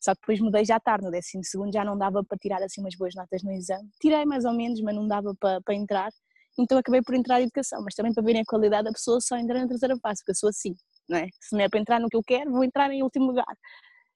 Só 0.00 0.14
que 0.14 0.20
depois 0.20 0.38
mudei 0.38 0.64
já 0.64 0.78
tarde, 0.78 1.04
no 1.04 1.10
décimo 1.10 1.42
segundo 1.44 1.72
já 1.72 1.84
não 1.84 1.98
dava 1.98 2.22
para 2.24 2.38
tirar 2.38 2.62
assim 2.62 2.80
umas 2.80 2.94
boas 2.94 3.12
notas 3.16 3.42
no 3.42 3.52
exame. 3.52 3.90
Tirei 4.00 4.24
mais 4.24 4.44
ou 4.44 4.52
menos, 4.52 4.80
mas 4.80 4.94
não 4.94 5.08
dava 5.08 5.34
para, 5.34 5.60
para 5.62 5.74
entrar. 5.74 6.10
Então 6.56 6.78
acabei 6.78 7.02
por 7.02 7.16
entrar 7.16 7.40
em 7.40 7.44
educação, 7.44 7.82
mas 7.82 7.94
também 7.94 8.14
para 8.14 8.22
verem 8.22 8.42
a 8.42 8.44
qualidade 8.44 8.84
da 8.84 8.92
pessoa 8.92 9.20
só 9.20 9.36
entrar 9.36 9.58
na 9.58 9.66
terceira 9.66 9.96
fase, 9.98 10.20
porque 10.20 10.30
eu 10.30 10.36
sou 10.36 10.48
assim, 10.48 10.74
não 11.08 11.18
é? 11.18 11.28
Se 11.40 11.56
não 11.56 11.60
é 11.60 11.68
para 11.68 11.80
entrar 11.80 12.00
no 12.00 12.08
que 12.08 12.16
eu 12.16 12.22
quero, 12.22 12.50
vou 12.50 12.64
entrar 12.64 12.90
em 12.90 13.02
último 13.02 13.26
lugar. 13.26 13.56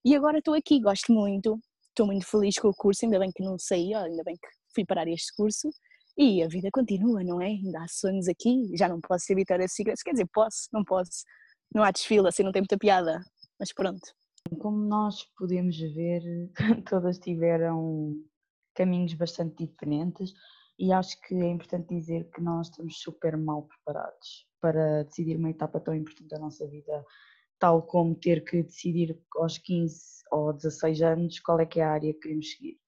E 0.04 0.14
agora 0.14 0.38
estou 0.38 0.54
aqui, 0.54 0.80
gosto 0.80 1.12
muito, 1.12 1.58
estou 1.88 2.06
muito 2.06 2.26
feliz 2.26 2.58
com 2.58 2.68
o 2.68 2.74
curso, 2.74 3.04
ainda 3.04 3.18
bem 3.18 3.30
que 3.34 3.42
não 3.42 3.58
saí, 3.58 3.94
ainda 3.94 4.22
bem 4.24 4.34
que 4.34 4.48
fui 4.74 4.84
parar 4.84 5.06
este 5.08 5.34
curso. 5.36 5.70
E 6.16 6.42
a 6.42 6.48
vida 6.48 6.68
continua, 6.72 7.22
não 7.24 7.40
é? 7.40 7.46
Ainda 7.46 7.82
há 7.82 7.88
sonhos 7.88 8.28
aqui, 8.28 8.70
já 8.76 8.88
não 8.88 9.00
posso 9.00 9.24
ser 9.24 9.34
Victoria's 9.34 9.72
Secret, 9.72 9.96
quer 10.04 10.12
dizer, 10.12 10.28
posso, 10.32 10.68
não 10.72 10.84
posso. 10.84 11.24
Não 11.74 11.82
há 11.82 11.90
desfile, 11.90 12.28
assim 12.28 12.42
não 12.42 12.52
tem 12.52 12.60
muita 12.60 12.76
piada, 12.76 13.22
mas 13.58 13.72
pronto. 13.72 14.12
Como 14.58 14.76
nós 14.76 15.24
podemos 15.38 15.78
ver, 15.78 16.22
todas 16.88 17.18
tiveram 17.18 18.14
caminhos 18.74 19.14
bastante 19.14 19.66
diferentes 19.66 20.34
e 20.78 20.92
acho 20.92 21.20
que 21.22 21.34
é 21.34 21.48
importante 21.48 21.88
dizer 21.88 22.30
que 22.30 22.40
nós 22.40 22.68
estamos 22.68 23.00
super 23.00 23.36
mal 23.36 23.62
preparados 23.62 24.46
para 24.60 25.04
decidir 25.04 25.36
uma 25.36 25.50
etapa 25.50 25.80
tão 25.80 25.94
importante 25.94 26.28
da 26.28 26.38
nossa 26.38 26.66
vida, 26.66 27.04
tal 27.58 27.82
como 27.82 28.14
ter 28.14 28.44
que 28.44 28.62
decidir 28.62 29.18
aos 29.36 29.58
15 29.58 30.00
ou 30.30 30.52
16 30.52 31.02
anos 31.02 31.40
qual 31.40 31.60
é 31.60 31.66
que 31.66 31.80
é 31.80 31.84
a 31.84 31.92
área 31.92 32.12
que 32.12 32.20
queremos 32.20 32.50
seguir. 32.52 32.82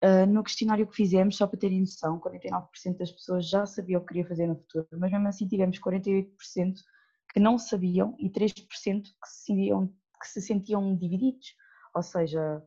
Ah, 0.00 0.26
no 0.26 0.44
questionário 0.44 0.86
que 0.86 0.94
fizemos, 0.94 1.36
só 1.36 1.46
para 1.46 1.58
terem 1.58 1.80
noção, 1.80 2.20
49% 2.20 2.98
das 2.98 3.10
pessoas 3.10 3.48
já 3.48 3.66
sabiam 3.66 4.00
o 4.00 4.04
que 4.04 4.08
queria 4.08 4.28
fazer 4.28 4.46
no 4.46 4.56
futuro, 4.56 4.86
mas 4.92 5.10
mesmo 5.10 5.26
assim 5.26 5.48
tivemos 5.48 5.78
48% 5.80 6.74
que 7.32 7.40
não 7.40 7.58
sabiam 7.58 8.14
e 8.18 8.30
3% 8.30 9.02
que 9.02 9.28
se 9.28 9.44
sentiam, 9.44 9.88
que 10.20 10.28
se 10.28 10.40
sentiam 10.40 10.96
divididos. 10.96 11.54
Ou 11.94 12.02
seja, 12.02 12.62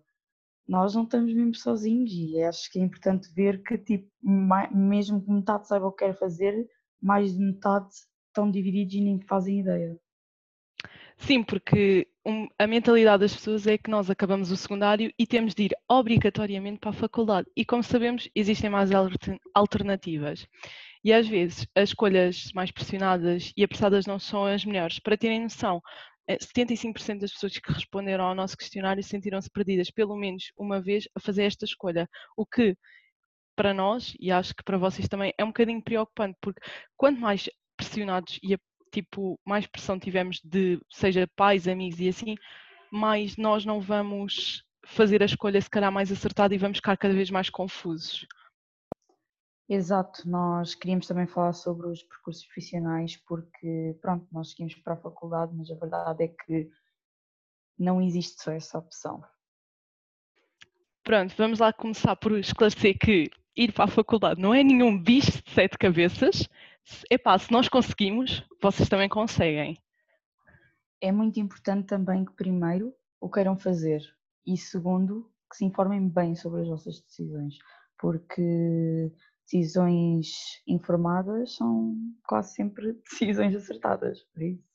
nós 0.72 0.96
não 0.96 1.04
estamos 1.04 1.34
mesmo 1.34 1.54
sozinhos 1.54 2.12
e 2.14 2.42
acho 2.42 2.72
que 2.72 2.80
é 2.80 2.84
importante 2.84 3.30
ver 3.34 3.62
que 3.62 3.78
tipo, 3.78 4.10
mesmo 4.24 5.22
que 5.22 5.30
metade 5.30 5.68
saiba 5.68 5.88
o 5.88 5.92
que 5.92 6.06
quer 6.06 6.18
fazer, 6.18 6.66
mais 7.02 7.34
de 7.34 7.44
metade 7.44 7.90
estão 8.28 8.50
divididos 8.50 8.94
e 8.94 9.02
nem 9.02 9.20
fazem 9.28 9.60
ideia. 9.60 10.00
Sim, 11.18 11.44
porque 11.44 12.08
a 12.58 12.68
mentalidade 12.68 13.22
das 13.22 13.36
pessoas 13.36 13.68
é 13.68 13.78
que 13.78 13.90
nós 13.90 14.10
acabamos 14.10 14.50
o 14.52 14.58
secundário 14.58 15.12
e 15.20 15.28
temos 15.28 15.54
de 15.54 15.64
ir 15.64 15.76
obrigatoriamente 15.90 16.80
para 16.80 16.90
a 16.92 16.94
faculdade. 16.94 17.48
E 17.56 17.66
como 17.66 17.84
sabemos, 17.84 18.30
existem 18.34 18.70
mais 18.70 18.92
alter- 18.92 19.40
alternativas. 19.54 20.48
E 21.04 21.14
às 21.14 21.28
vezes 21.28 21.68
as 21.76 21.90
escolhas 21.90 22.52
mais 22.54 22.72
pressionadas 22.72 23.52
e 23.58 23.64
apressadas 23.64 24.06
não 24.06 24.20
são 24.20 24.46
as 24.46 24.66
melhores. 24.66 25.00
Para 25.00 25.18
terem 25.18 25.42
noção, 25.44 25.82
75% 26.38 27.20
das 27.20 27.32
pessoas 27.32 27.58
que 27.58 27.72
responderam 27.72 28.26
ao 28.26 28.36
nosso 28.36 28.58
questionário 28.58 29.04
sentiram-se 29.04 29.50
perdidas 29.50 29.90
pelo 29.92 30.16
menos 30.16 30.52
uma 30.58 30.82
vez 30.82 31.08
a 31.16 31.20
fazer 31.20 31.44
esta 31.44 31.66
escolha. 31.66 32.08
O 32.36 32.46
que 32.46 32.76
para 33.56 33.74
nós, 33.74 34.14
e 34.20 34.32
acho 34.32 34.56
que 34.56 34.64
para 34.64 34.78
vocês 34.78 35.08
também, 35.08 35.34
é 35.38 35.44
um 35.44 35.48
bocadinho 35.48 35.84
preocupante, 35.84 36.38
porque 36.42 36.62
quanto 36.98 37.20
mais 37.20 37.50
pressionados 37.78 38.40
e 38.44 38.58
tipo, 38.92 39.40
mais 39.46 39.66
pressão 39.68 39.98
tivermos 40.00 40.40
de, 40.44 40.80
seja 40.90 41.28
pais, 41.36 41.68
amigos 41.68 42.00
e 42.00 42.10
assim, 42.10 42.36
mais 42.92 43.38
nós 43.38 43.66
não 43.66 43.80
vamos 43.80 44.64
fazer 44.86 45.22
a 45.22 45.26
escolha 45.26 45.62
se 45.62 45.70
calhar 45.70 45.92
mais 45.92 46.12
acertada 46.12 46.54
e 46.54 46.58
vamos 46.58 46.78
ficar 46.78 46.98
cada 46.98 47.14
vez 47.14 47.30
mais 47.30 47.50
confusos. 47.50 48.26
Exato, 49.74 50.30
nós 50.30 50.76
queríamos 50.76 51.08
também 51.08 51.26
falar 51.26 51.54
sobre 51.54 51.88
os 51.88 52.04
percursos 52.04 52.44
profissionais 52.44 53.16
porque, 53.26 53.98
pronto, 54.02 54.28
nós 54.30 54.50
seguimos 54.50 54.76
para 54.76 54.96
a 54.96 54.98
faculdade, 54.98 55.54
mas 55.56 55.72
a 55.72 55.76
verdade 55.76 56.26
é 56.26 56.28
que 56.28 56.70
não 57.80 58.02
existe 58.02 58.44
só 58.44 58.52
essa 58.52 58.78
opção. 58.78 59.24
Pronto, 61.02 61.34
vamos 61.38 61.60
lá 61.60 61.72
começar 61.72 62.18
por 62.18 62.38
esclarecer 62.38 63.00
que 63.00 63.32
ir 63.56 63.72
para 63.72 63.86
a 63.86 63.88
faculdade 63.88 64.42
não 64.42 64.54
é 64.54 64.62
nenhum 64.62 65.02
bicho 65.02 65.42
de 65.42 65.52
sete 65.52 65.78
cabeças. 65.78 66.50
Epá, 67.10 67.40
se 67.40 67.50
nós 67.50 67.70
conseguimos, 67.70 68.46
vocês 68.62 68.90
também 68.90 69.08
conseguem. 69.08 69.78
É 71.00 71.14
muito 71.14 71.40
importante 71.40 71.88
também 71.88 72.26
que, 72.26 72.34
primeiro, 72.34 72.94
o 73.22 73.30
queiram 73.30 73.58
fazer 73.58 74.02
e, 74.46 74.58
segundo, 74.58 75.32
que 75.50 75.56
se 75.56 75.64
informem 75.64 76.10
bem 76.10 76.36
sobre 76.36 76.60
as 76.60 76.68
vossas 76.68 77.00
decisões, 77.00 77.58
porque 77.98 79.14
decisões 79.52 80.62
informadas 80.66 81.56
são 81.56 81.96
quase 82.26 82.54
sempre 82.54 82.94
decisões 83.10 83.56
acertadas, 83.56 84.24
por 84.34 84.42
isso. 84.42 84.72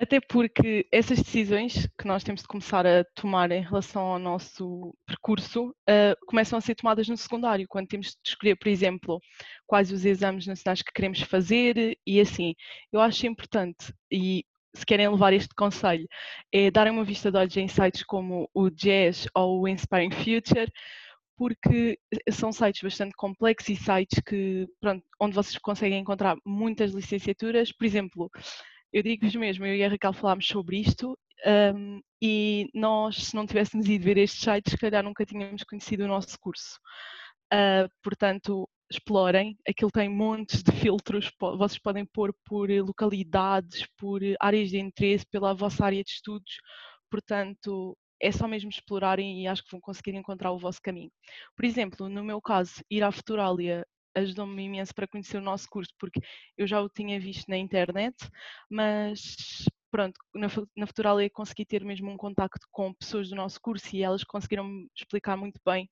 Até 0.00 0.20
porque 0.20 0.86
essas 0.92 1.18
decisões 1.18 1.88
que 1.98 2.06
nós 2.06 2.22
temos 2.22 2.42
de 2.42 2.46
começar 2.46 2.86
a 2.86 3.04
tomar 3.16 3.50
em 3.50 3.62
relação 3.62 4.02
ao 4.02 4.18
nosso 4.18 4.96
percurso 5.04 5.74
ah, 5.88 6.14
começam 6.24 6.56
a 6.56 6.60
ser 6.60 6.76
tomadas 6.76 7.08
no 7.08 7.16
secundário, 7.16 7.66
quando 7.68 7.88
temos 7.88 8.08
de 8.08 8.30
escolher, 8.30 8.54
por 8.56 8.68
exemplo, 8.68 9.20
quais 9.66 9.90
os 9.90 10.04
exames 10.04 10.46
nacionais 10.46 10.82
que 10.82 10.92
queremos 10.92 11.20
fazer 11.22 11.98
e 12.06 12.20
assim. 12.20 12.54
Eu 12.92 13.00
acho 13.00 13.26
importante, 13.26 13.92
e 14.08 14.44
se 14.72 14.86
querem 14.86 15.08
levar 15.08 15.32
este 15.32 15.52
conselho, 15.56 16.06
é 16.52 16.70
darem 16.70 16.92
uma 16.92 17.04
vista 17.04 17.32
de 17.32 17.36
olhos 17.36 17.56
em 17.56 17.66
sites 17.66 18.04
como 18.04 18.48
o 18.54 18.70
Jazz 18.70 19.26
ou 19.34 19.62
o 19.62 19.68
Inspiring 19.68 20.12
Future, 20.12 20.70
porque 21.38 21.96
são 22.32 22.50
sites 22.52 22.82
bastante 22.82 23.14
complexos 23.16 23.68
e 23.70 23.76
sites 23.76 24.20
que, 24.26 24.66
pronto, 24.80 25.04
onde 25.20 25.36
vocês 25.36 25.56
conseguem 25.58 26.00
encontrar 26.00 26.36
muitas 26.44 26.90
licenciaturas. 26.90 27.70
Por 27.72 27.86
exemplo, 27.86 28.28
eu 28.92 29.02
digo-vos 29.02 29.34
mesmo, 29.36 29.64
eu 29.64 29.76
e 29.76 29.84
a 29.84 29.88
Raquel 29.88 30.12
falámos 30.12 30.46
sobre 30.46 30.80
isto 30.80 31.16
um, 31.46 32.00
e 32.20 32.68
nós, 32.74 33.28
se 33.28 33.34
não 33.36 33.46
tivéssemos 33.46 33.88
ido 33.88 34.04
ver 34.04 34.18
estes 34.18 34.40
sites, 34.40 34.72
se 34.72 34.78
calhar 34.78 35.04
nunca 35.04 35.24
tínhamos 35.24 35.62
conhecido 35.62 36.04
o 36.04 36.08
nosso 36.08 36.36
curso. 36.40 36.78
Uh, 37.54 37.88
portanto, 38.02 38.68
explorem, 38.90 39.56
aquilo 39.68 39.90
tem 39.90 40.08
montes 40.08 40.62
de 40.62 40.72
filtros, 40.72 41.30
vocês 41.38 41.78
podem 41.78 42.04
pôr 42.06 42.34
por 42.44 42.68
localidades, 42.70 43.86
por 43.96 44.20
áreas 44.40 44.70
de 44.70 44.78
interesse, 44.78 45.26
pela 45.30 45.54
vossa 45.54 45.84
área 45.84 46.02
de 46.02 46.10
estudos, 46.10 46.56
portanto, 47.10 47.96
é 48.20 48.32
só 48.32 48.46
mesmo 48.48 48.70
explorarem 48.70 49.42
e 49.42 49.46
acho 49.46 49.64
que 49.64 49.70
vão 49.70 49.80
conseguir 49.80 50.14
encontrar 50.14 50.52
o 50.52 50.58
vosso 50.58 50.80
caminho. 50.82 51.10
Por 51.56 51.64
exemplo, 51.64 52.08
no 52.08 52.24
meu 52.24 52.40
caso, 52.40 52.82
ir 52.90 53.02
à 53.02 53.10
Futuralia 53.12 53.86
ajudou-me 54.14 54.64
imenso 54.64 54.94
para 54.94 55.06
conhecer 55.06 55.36
o 55.38 55.40
nosso 55.40 55.68
curso, 55.68 55.92
porque 55.98 56.20
eu 56.56 56.66
já 56.66 56.80
o 56.80 56.88
tinha 56.88 57.20
visto 57.20 57.48
na 57.48 57.56
internet, 57.56 58.16
mas 58.70 59.64
pronto, 59.90 60.18
na, 60.34 60.48
Fu- 60.48 60.68
na 60.76 60.86
Futuralia 60.86 61.30
consegui 61.30 61.64
ter 61.64 61.84
mesmo 61.84 62.10
um 62.10 62.16
contacto 62.16 62.66
com 62.72 62.92
pessoas 62.94 63.28
do 63.28 63.36
nosso 63.36 63.60
curso 63.60 63.94
e 63.94 64.02
elas 64.02 64.24
conseguiram 64.24 64.68
explicar 64.96 65.36
muito 65.36 65.60
bem 65.64 65.88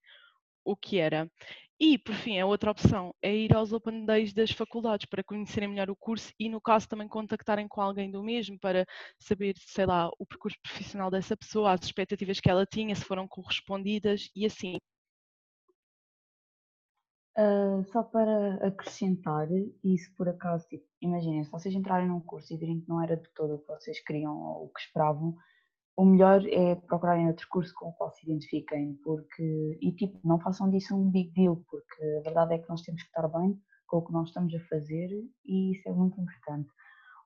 o 0.64 0.76
que 0.76 0.98
era. 0.98 1.30
E, 1.78 1.98
por 1.98 2.14
fim, 2.14 2.40
a 2.40 2.46
outra 2.46 2.70
opção 2.70 3.14
é 3.20 3.34
ir 3.36 3.54
aos 3.54 3.70
Open 3.70 4.06
Days 4.06 4.32
das 4.32 4.50
faculdades 4.50 5.06
para 5.06 5.22
conhecerem 5.22 5.68
melhor 5.68 5.90
o 5.90 5.96
curso 5.96 6.32
e, 6.40 6.48
no 6.48 6.58
caso, 6.58 6.88
também 6.88 7.06
contactarem 7.06 7.68
com 7.68 7.82
alguém 7.82 8.10
do 8.10 8.22
mesmo 8.22 8.58
para 8.58 8.86
saber, 9.18 9.54
sei 9.58 9.84
lá, 9.84 10.08
o 10.18 10.24
percurso 10.24 10.56
profissional 10.62 11.10
dessa 11.10 11.36
pessoa, 11.36 11.72
as 11.72 11.84
expectativas 11.84 12.40
que 12.40 12.48
ela 12.48 12.64
tinha, 12.64 12.94
se 12.94 13.04
foram 13.04 13.28
correspondidas 13.28 14.30
e 14.34 14.46
assim. 14.46 14.78
Uh, 17.38 17.84
só 17.92 18.02
para 18.02 18.54
acrescentar, 18.66 19.46
e 19.84 19.98
se 19.98 20.10
por 20.14 20.26
acaso, 20.30 20.66
tipo, 20.68 20.86
imaginem, 21.02 21.44
se 21.44 21.50
vocês 21.50 21.74
entrarem 21.74 22.08
num 22.08 22.20
curso 22.20 22.54
e 22.54 22.56
virem 22.56 22.80
que 22.80 22.88
não 22.88 23.02
era 23.02 23.18
de 23.18 23.28
todo 23.34 23.56
o 23.56 23.58
que 23.58 23.66
vocês 23.66 24.02
queriam 24.02 24.34
ou 24.34 24.64
o 24.64 24.68
que 24.70 24.80
esperavam, 24.80 25.36
o 25.96 26.04
melhor 26.04 26.46
é 26.46 26.74
procurarem 26.74 27.26
outro 27.26 27.48
curso 27.48 27.72
com 27.74 27.88
o 27.88 27.92
qual 27.94 28.12
se 28.12 28.24
identifiquem, 28.26 28.94
porque, 29.02 29.78
e 29.80 29.92
tipo, 29.92 30.20
não 30.22 30.38
façam 30.38 30.70
disso 30.70 30.94
um 30.94 31.10
big 31.10 31.30
deal, 31.30 31.64
porque 31.70 32.04
a 32.18 32.22
verdade 32.22 32.54
é 32.54 32.58
que 32.58 32.68
nós 32.68 32.82
temos 32.82 33.02
que 33.02 33.08
estar 33.08 33.26
bem 33.28 33.58
com 33.86 33.98
o 33.98 34.04
que 34.04 34.12
nós 34.12 34.28
estamos 34.28 34.54
a 34.54 34.60
fazer 34.68 35.08
e 35.46 35.72
isso 35.72 35.88
é 35.88 35.92
muito 35.92 36.20
importante. 36.20 36.68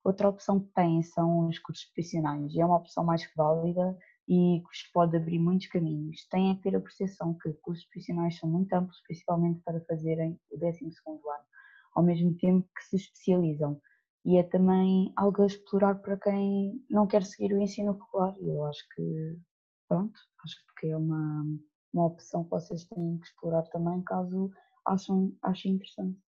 Outra 0.05 0.29
opção 0.29 0.61
que 0.61 0.73
têm 0.73 1.03
são 1.03 1.49
os 1.49 1.59
cursos 1.59 1.85
profissionais, 1.87 2.55
é 2.57 2.65
uma 2.65 2.77
opção 2.77 3.05
mais 3.05 3.29
válida 3.35 3.99
e 4.29 4.61
que 4.61 4.67
vos 4.67 4.83
pode 4.93 5.17
abrir 5.17 5.41
muitos 5.41 5.67
caminhos. 5.67 6.27
Têm 6.29 6.55
que 6.57 6.63
ter 6.63 6.77
a 6.77 6.81
percepção 6.81 7.37
que 7.43 7.53
cursos 7.55 7.85
profissionais 7.87 8.39
são 8.39 8.49
muito 8.49 8.73
amplos, 8.73 9.03
principalmente 9.03 9.61
para 9.65 9.81
fazerem 9.81 10.39
o 10.51 10.57
12 10.57 10.85
ano, 10.85 11.45
ao 11.97 12.05
mesmo 12.05 12.35
tempo 12.37 12.69
que 12.77 12.85
se 12.85 12.97
especializam 12.97 13.81
e 14.25 14.37
é 14.37 14.43
também 14.43 15.13
algo 15.17 15.43
a 15.43 15.47
explorar 15.47 15.97
para 15.97 16.19
quem 16.19 16.85
não 16.91 17.07
quer 17.07 17.25
seguir 17.25 17.55
o 17.55 17.61
ensino 17.61 17.93
regular. 17.93 18.35
Eu 18.39 18.65
acho 18.67 18.85
que, 18.95 19.39
pronto, 19.89 20.19
acho 20.45 20.57
que 20.79 20.89
é 20.89 20.97
uma, 20.97 21.45
uma 21.93 22.07
opção 22.07 22.45
que 22.45 22.51
vocês 22.51 22.85
têm 22.85 23.19
que 23.19 23.27
explorar 23.27 23.63
também, 23.69 24.03
caso 24.03 24.51
achem, 24.87 25.37
achem 25.43 25.73
interessante. 25.73 26.19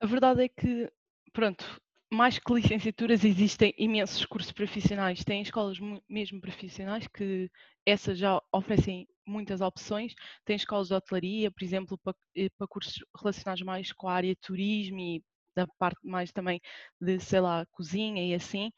A 0.00 0.06
verdade 0.06 0.42
é 0.42 0.48
que, 0.48 0.92
pronto, 1.32 1.64
mais 2.12 2.38
que 2.38 2.52
licenciaturas, 2.52 3.24
existem 3.24 3.72
imensos 3.78 4.26
cursos 4.26 4.52
profissionais. 4.52 5.24
Tem 5.24 5.40
escolas 5.40 5.78
mesmo 6.08 6.40
profissionais 6.40 7.06
que 7.06 7.50
essas 7.86 8.18
já 8.18 8.42
oferecem 8.52 9.08
muitas 9.26 9.60
opções. 9.60 10.12
Tem 10.44 10.56
escolas 10.56 10.88
de 10.88 10.94
hotelaria, 10.94 11.50
por 11.50 11.62
exemplo, 11.64 11.96
para, 11.98 12.14
eh, 12.36 12.50
para 12.58 12.66
cursos 12.66 13.02
relacionados 13.16 13.62
mais 13.62 13.92
com 13.92 14.08
a 14.08 14.14
área 14.14 14.34
de 14.34 14.40
turismo 14.40 14.98
e 14.98 15.24
da 15.54 15.66
parte 15.78 16.00
mais 16.06 16.32
também 16.32 16.60
de, 17.00 17.20
sei 17.20 17.40
lá, 17.40 17.66
cozinha 17.72 18.24
e 18.24 18.34
assim. 18.34 18.70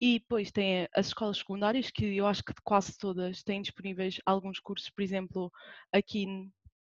E 0.00 0.18
depois 0.18 0.50
tem 0.50 0.88
as 0.94 1.06
escolas 1.08 1.38
secundárias, 1.38 1.90
que 1.90 2.16
eu 2.16 2.26
acho 2.26 2.42
que 2.44 2.52
quase 2.64 2.96
todas 2.98 3.42
têm 3.42 3.62
disponíveis 3.62 4.18
alguns 4.26 4.58
cursos, 4.60 4.90
por 4.90 5.02
exemplo, 5.02 5.50
aqui 5.92 6.26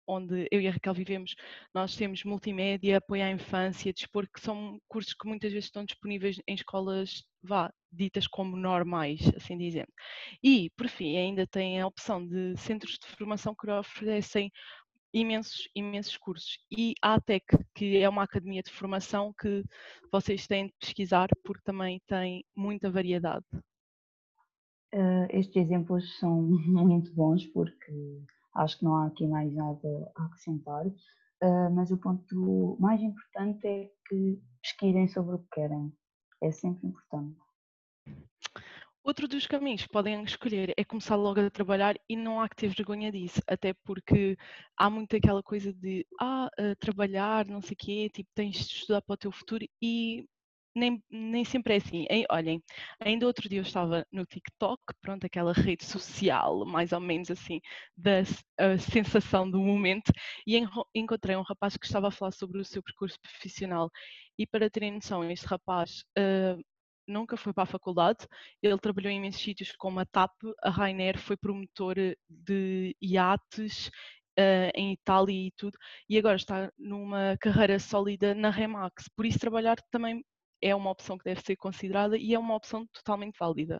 onde 0.07 0.47
eu 0.51 0.61
e 0.61 0.67
a 0.67 0.71
Raquel 0.71 0.93
vivemos, 0.93 1.35
nós 1.73 1.95
temos 1.95 2.23
multimédia, 2.23 2.97
apoio 2.97 3.23
à 3.25 3.29
infância, 3.29 3.91
dispor, 3.91 4.25
que 4.33 4.39
são 4.39 4.79
cursos 4.87 5.13
que 5.13 5.27
muitas 5.27 5.51
vezes 5.51 5.65
estão 5.65 5.83
disponíveis 5.83 6.39
em 6.47 6.55
escolas, 6.55 7.23
vá, 7.43 7.71
ditas 7.91 8.25
como 8.25 8.55
normais, 8.55 9.19
assim 9.35 9.57
dizendo. 9.57 9.91
E, 10.41 10.69
por 10.77 10.87
fim, 10.87 11.17
ainda 11.17 11.45
tem 11.45 11.81
a 11.81 11.87
opção 11.87 12.25
de 12.25 12.55
centros 12.57 12.97
de 12.97 13.07
formação 13.17 13.53
que 13.53 13.69
oferecem 13.69 14.49
imensos, 15.13 15.67
imensos 15.75 16.17
cursos. 16.17 16.57
E 16.71 16.93
a 17.01 17.15
ATEC, 17.15 17.45
que 17.73 17.97
é 17.97 18.09
uma 18.09 18.23
academia 18.23 18.61
de 18.61 18.71
formação 18.71 19.33
que 19.33 19.63
vocês 20.11 20.47
têm 20.47 20.67
de 20.67 20.73
pesquisar 20.79 21.27
porque 21.43 21.63
também 21.63 22.01
tem 22.07 22.43
muita 22.55 22.89
variedade. 22.89 23.45
Uh, 24.93 25.27
estes 25.29 25.55
exemplos 25.55 26.17
são 26.17 26.41
muito 26.65 27.13
bons 27.13 27.45
porque 27.47 28.21
acho 28.55 28.79
que 28.79 28.85
não 28.85 28.95
há 28.95 29.07
aqui 29.07 29.27
mais 29.27 29.53
nada 29.53 30.11
a 30.15 30.25
acrescentar, 30.25 30.85
uh, 30.87 31.71
mas 31.73 31.91
o 31.91 31.97
ponto 31.97 32.77
mais 32.79 33.01
importante 33.01 33.67
é 33.67 33.91
que 34.07 34.41
pesquisem 34.61 35.07
sobre 35.07 35.35
o 35.35 35.39
que 35.39 35.49
querem. 35.51 35.93
É 36.41 36.51
sempre 36.51 36.87
importante. 36.87 37.46
Outro 39.07 39.25
dos 39.25 39.47
caminhos 39.47 39.83
que 39.83 39.89
podem 39.89 40.21
escolher 40.25 40.73
é 40.75 40.83
começar 40.83 41.15
logo 41.15 41.39
a 41.39 41.49
trabalhar 41.49 41.95
e 42.09 42.15
não 42.17 42.41
há 42.41 42.49
que 42.49 42.57
ter 42.57 42.67
vergonha 42.67 43.09
disso, 43.09 43.41
até 43.47 43.73
porque 43.85 44.37
há 44.75 44.89
muito 44.89 45.15
aquela 45.15 45.41
coisa 45.41 45.71
de 45.71 46.05
ah, 46.19 46.49
trabalhar, 46.77 47.45
não 47.45 47.61
sei 47.61 47.73
o 47.73 47.77
quê, 47.77 48.09
tipo, 48.13 48.29
tens 48.35 48.57
de 48.67 48.73
estudar 48.75 49.01
para 49.01 49.13
o 49.13 49.17
teu 49.17 49.31
futuro 49.31 49.65
e 49.81 50.25
nem, 50.75 51.01
nem 51.09 51.45
sempre 51.45 51.75
é 51.75 51.77
assim. 51.77 52.05
olhem, 52.29 52.61
ainda 52.99 53.25
outro 53.25 53.47
dia 53.47 53.59
eu 53.59 53.63
estava 53.63 54.05
no 54.11 54.25
TikTok, 54.25 54.81
pronto, 55.01 55.25
aquela 55.25 55.53
rede 55.53 55.85
social, 55.85 56.65
mais 56.65 56.91
ou 56.91 56.99
menos 56.99 57.31
assim, 57.31 57.61
da 57.95 58.23
sensação 58.77 59.49
do 59.49 59.61
momento, 59.61 60.11
e 60.45 60.57
encontrei 60.93 61.37
um 61.37 61.43
rapaz 61.43 61.77
que 61.77 61.85
estava 61.85 62.09
a 62.09 62.11
falar 62.11 62.31
sobre 62.33 62.59
o 62.59 62.65
seu 62.65 62.83
percurso 62.83 63.17
profissional. 63.21 63.89
E 64.37 64.45
para 64.45 64.69
terem 64.69 64.91
noção, 64.95 65.23
este 65.31 65.45
rapaz 65.47 66.03
uh, 66.19 66.61
nunca 67.07 67.37
foi 67.37 67.53
para 67.53 67.63
a 67.63 67.67
faculdade. 67.67 68.27
Ele 68.61 68.77
trabalhou 68.77 69.11
em 69.11 69.17
imensos 69.17 69.41
sítios 69.41 69.71
como 69.73 69.99
a 69.99 70.05
TAP, 70.05 70.33
a 70.63 70.69
Rainer 70.69 71.17
foi 71.17 71.37
promotor 71.37 71.95
de 72.29 72.95
iates 73.01 73.89
uh, 74.37 74.71
em 74.75 74.93
Itália 74.93 75.47
e 75.47 75.51
tudo, 75.51 75.77
e 76.09 76.17
agora 76.17 76.35
está 76.35 76.71
numa 76.77 77.37
carreira 77.39 77.79
sólida 77.79 78.35
na 78.35 78.49
Remax. 78.49 79.09
Por 79.15 79.25
isso, 79.25 79.39
trabalhar 79.39 79.77
também 79.91 80.23
é 80.61 80.75
uma 80.75 80.91
opção 80.91 81.17
que 81.17 81.25
deve 81.25 81.41
ser 81.41 81.55
considerada 81.55 82.17
e 82.17 82.33
é 82.33 82.39
uma 82.39 82.55
opção 82.55 82.85
totalmente 82.93 83.37
válida. 83.39 83.79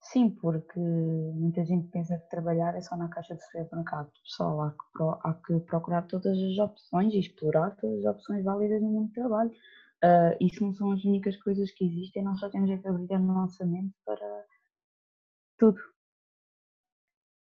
Sim, 0.00 0.30
porque 0.30 0.78
muita 0.78 1.64
gente 1.64 1.88
pensa 1.88 2.16
que 2.18 2.30
trabalhar 2.30 2.74
é 2.76 2.80
só 2.80 2.96
na 2.96 3.08
caixa 3.08 3.34
de 3.34 3.44
supermercado. 3.44 4.10
Pessoal, 4.22 4.62
há 4.62 4.70
que, 4.70 5.02
há 5.28 5.34
que 5.34 5.60
procurar 5.66 6.02
todas 6.02 6.38
as 6.38 6.58
opções 6.58 7.12
e 7.12 7.18
explorar 7.18 7.72
todas 7.76 8.04
as 8.04 8.14
opções 8.14 8.44
válidas 8.44 8.80
no 8.80 8.88
mundo 8.88 9.08
do 9.08 9.14
trabalho 9.14 9.50
Uh, 10.04 10.36
isso 10.40 10.62
não 10.62 10.72
são 10.72 10.92
as 10.92 11.04
únicas 11.04 11.36
coisas 11.38 11.72
que 11.72 11.84
existem, 11.84 12.22
nós 12.22 12.38
só 12.38 12.48
temos 12.48 12.70
é 12.70 12.78
que 12.78 12.86
abrir 12.86 13.18
no 13.18 13.34
nossa 13.34 13.66
mente 13.66 13.94
para 14.04 14.44
tudo. 15.58 15.80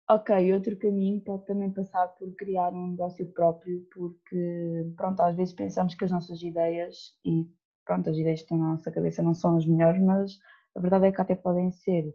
Ok, 0.08 0.52
outro 0.52 0.76
caminho 0.76 1.20
pode 1.20 1.46
também 1.46 1.70
passar 1.72 2.08
por 2.08 2.34
criar 2.34 2.72
um 2.72 2.90
negócio 2.90 3.24
próprio, 3.32 3.86
porque, 3.94 4.92
pronto, 4.96 5.20
às 5.20 5.36
vezes 5.36 5.54
pensamos 5.54 5.94
que 5.94 6.04
as 6.04 6.10
nossas 6.10 6.42
ideias, 6.42 7.16
e 7.24 7.48
pronto, 7.84 8.10
as 8.10 8.16
ideias 8.16 8.40
que 8.40 8.46
estão 8.46 8.58
na 8.58 8.72
nossa 8.72 8.90
cabeça 8.90 9.22
não 9.22 9.34
são 9.34 9.56
as 9.56 9.64
melhores, 9.64 10.02
mas 10.02 10.36
a 10.74 10.80
verdade 10.80 11.06
é 11.06 11.12
que 11.12 11.20
até 11.20 11.36
podem 11.36 11.70
ser. 11.70 12.12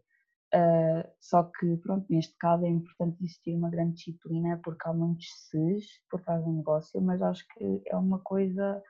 Uh, 0.53 1.07
só 1.21 1.43
que, 1.43 1.77
pronto, 1.77 2.05
neste 2.09 2.35
caso 2.37 2.65
é 2.65 2.69
importante 2.69 3.23
existir 3.23 3.55
uma 3.55 3.69
grande 3.69 3.93
disciplina, 3.95 4.59
porque 4.61 4.89
há 4.89 4.93
muitos 4.93 5.27
ses 5.49 5.85
por 6.09 6.21
trás 6.21 6.43
do 6.43 6.51
negócio, 6.51 7.01
mas 7.01 7.21
acho 7.21 7.47
que 7.53 7.81
é 7.85 7.95
uma 7.95 8.19
coisa 8.19 8.83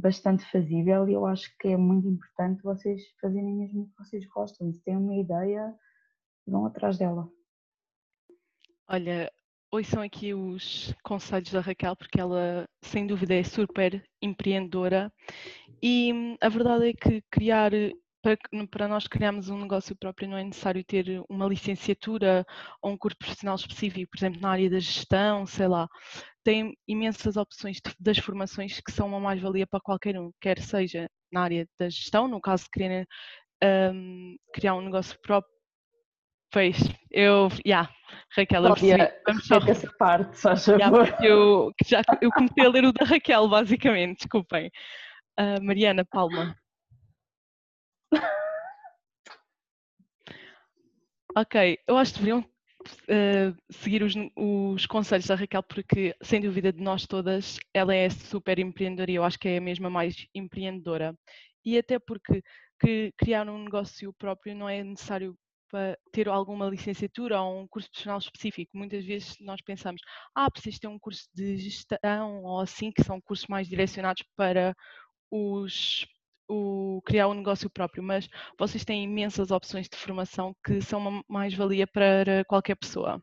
bastante 0.00 0.44
fazível 0.50 1.08
e 1.08 1.12
eu 1.12 1.26
acho 1.26 1.54
que 1.58 1.68
é 1.68 1.76
muito 1.76 2.08
importante 2.08 2.62
vocês 2.62 3.02
fazerem 3.20 3.54
mesmo 3.54 3.82
o 3.82 3.86
que 3.86 3.98
vocês 3.98 4.26
gostam. 4.26 4.72
Se 4.72 4.82
têm 4.82 4.96
uma 4.96 5.16
ideia, 5.16 5.74
vão 6.46 6.66
atrás 6.66 6.98
dela. 6.98 7.28
Olha, 8.88 9.30
são 9.84 10.02
aqui 10.02 10.34
os 10.34 10.92
conselhos 11.04 11.52
da 11.52 11.60
Raquel, 11.60 11.94
porque 11.94 12.20
ela, 12.20 12.68
sem 12.82 13.06
dúvida, 13.06 13.34
é 13.34 13.44
super 13.44 14.02
empreendedora 14.20 15.12
e 15.82 16.12
hum, 16.12 16.36
a 16.40 16.48
verdade 16.48 16.88
é 16.88 16.92
que 16.92 17.22
criar 17.30 17.70
para, 18.22 18.38
para, 18.70 18.88
nós 18.88 19.06
criarmos 19.06 19.48
um 19.48 19.58
negócio 19.58 19.96
próprio 19.96 20.28
não 20.28 20.36
é 20.36 20.44
necessário 20.44 20.84
ter 20.84 21.22
uma 21.28 21.46
licenciatura 21.46 22.44
ou 22.82 22.92
um 22.92 22.96
curso 22.96 23.16
profissional 23.18 23.56
específico, 23.56 24.10
por 24.10 24.18
exemplo, 24.18 24.40
na 24.40 24.50
área 24.50 24.70
da 24.70 24.78
gestão, 24.78 25.46
sei 25.46 25.68
lá. 25.68 25.88
Tem 26.44 26.74
imensas 26.88 27.36
opções 27.36 27.76
de, 27.76 27.92
das 27.98 28.18
formações 28.18 28.80
que 28.80 28.92
são 28.92 29.08
uma 29.08 29.20
mais-valia 29.20 29.66
para 29.66 29.80
qualquer 29.80 30.18
um, 30.18 30.30
quer 30.40 30.60
seja 30.60 31.08
na 31.32 31.42
área 31.42 31.66
da 31.78 31.88
gestão, 31.88 32.28
no 32.28 32.40
caso 32.40 32.64
de 32.64 32.70
quererem 32.70 33.06
um, 33.62 34.36
criar 34.52 34.74
um 34.74 34.82
negócio 34.82 35.18
próprio. 35.22 35.52
Pois, 36.52 36.76
eu, 37.12 37.48
já, 37.50 37.60
yeah, 37.64 37.90
Raquel, 38.36 38.64
eu 38.64 38.74
percebi. 38.74 39.12
Vamos 39.24 39.46
só... 39.46 39.58
essa 39.58 39.92
parte, 39.96 40.36
só 40.36 40.72
yeah, 40.72 41.16
eu, 41.24 41.70
já, 41.86 42.02
eu 42.20 42.30
comecei 42.32 42.66
a 42.66 42.68
ler 42.68 42.84
o 42.84 42.92
da 42.92 43.04
Raquel, 43.04 43.48
basicamente, 43.48 44.18
desculpem. 44.18 44.68
Uh, 45.38 45.62
Mariana, 45.62 46.04
Palma. 46.04 46.56
Ok, 51.36 51.78
eu 51.86 51.96
acho 51.96 52.12
que 52.12 52.18
deveriam 52.18 52.40
uh, 52.40 53.72
seguir 53.72 54.02
os, 54.02 54.14
os, 54.36 54.86
conselhos 54.86 55.26
da 55.26 55.34
Raquel, 55.34 55.62
porque, 55.62 56.14
sem 56.22 56.40
dúvida, 56.40 56.72
de 56.72 56.82
nós 56.82 57.06
todas, 57.06 57.58
ela 57.74 57.94
é 57.94 58.08
super 58.10 58.58
empreendedora 58.58 59.10
e 59.10 59.14
eu 59.14 59.24
acho 59.24 59.38
que 59.38 59.48
é 59.48 59.58
a 59.58 59.60
mesma 59.60 59.90
mais 59.90 60.26
empreendedora. 60.34 61.14
E 61.64 61.78
até 61.78 61.98
porque 61.98 62.42
que 62.80 63.12
criar 63.16 63.48
um 63.48 63.64
negócio 63.64 64.12
próprio 64.14 64.54
não 64.54 64.68
é 64.68 64.82
necessário 64.82 65.36
para 65.70 65.96
ter 66.12 66.28
alguma 66.28 66.68
licenciatura 66.68 67.40
ou 67.40 67.62
um 67.62 67.68
curso 67.68 67.88
profissional 67.88 68.18
específico. 68.18 68.76
Muitas 68.76 69.04
vezes 69.04 69.36
nós 69.40 69.60
pensamos, 69.62 70.00
ah, 70.34 70.50
preciso 70.50 70.80
ter 70.80 70.88
um 70.88 70.98
curso 70.98 71.28
de 71.34 71.58
gestão 71.58 72.42
ou 72.42 72.60
assim, 72.60 72.90
que 72.90 73.04
são 73.04 73.20
cursos 73.20 73.46
mais 73.46 73.68
direcionados 73.68 74.24
para 74.36 74.74
os 75.30 76.06
o 76.50 77.00
criar 77.02 77.28
um 77.28 77.34
negócio 77.34 77.70
próprio, 77.70 78.02
mas 78.02 78.28
vocês 78.58 78.84
têm 78.84 79.04
imensas 79.04 79.50
opções 79.50 79.88
de 79.88 79.96
formação 79.96 80.54
que 80.64 80.82
são 80.82 81.00
uma 81.00 81.24
mais-valia 81.28 81.86
para 81.86 82.44
qualquer 82.46 82.74
pessoa. 82.74 83.22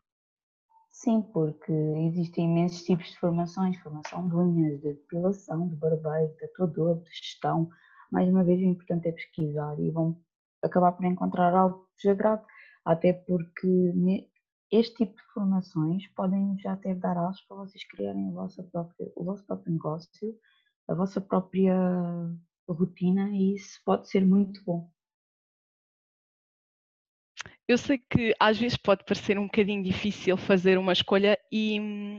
Sim, 0.90 1.22
porque 1.32 1.72
existem 1.72 2.46
imensos 2.46 2.82
tipos 2.82 3.06
de 3.06 3.18
formações, 3.18 3.78
formação 3.78 4.26
de 4.28 4.34
unhas, 4.34 4.80
de 4.80 4.94
depilação, 4.94 5.68
de 5.68 5.76
barbeiro, 5.76 6.32
de 6.32 6.38
tatuador, 6.38 7.00
de 7.02 7.10
gestão. 7.10 7.68
Mais 8.10 8.28
uma 8.28 8.42
vez 8.42 8.58
o 8.60 8.64
importante 8.64 9.08
é 9.08 9.12
pesquisar 9.12 9.78
e 9.78 9.90
vão 9.90 10.18
acabar 10.62 10.92
por 10.92 11.04
encontrar 11.04 11.54
algo 11.54 11.86
que 11.98 12.08
vos 12.08 12.12
agrade, 12.12 12.42
até 12.84 13.12
porque 13.12 13.92
este 14.72 14.96
tipo 14.96 15.14
de 15.14 15.22
formações 15.32 16.06
podem 16.16 16.58
já 16.58 16.72
até 16.72 16.94
dar 16.94 17.16
aulas 17.16 17.40
para 17.42 17.58
vocês 17.58 17.84
criarem 17.84 18.30
o 18.30 18.32
vosso 18.32 18.62
próprio 18.64 19.72
negócio, 19.72 20.34
a 20.88 20.94
vossa 20.94 21.20
própria 21.20 21.76
rotina 22.74 23.30
e 23.30 23.54
isso 23.54 23.80
pode 23.84 24.08
ser 24.08 24.24
muito 24.24 24.62
bom. 24.64 24.90
Eu 27.66 27.76
sei 27.76 27.98
que 27.98 28.34
às 28.40 28.58
vezes 28.58 28.78
pode 28.78 29.04
parecer 29.04 29.38
um 29.38 29.44
bocadinho 29.44 29.82
difícil 29.82 30.36
fazer 30.36 30.78
uma 30.78 30.92
escolha 30.92 31.38
e, 31.52 32.16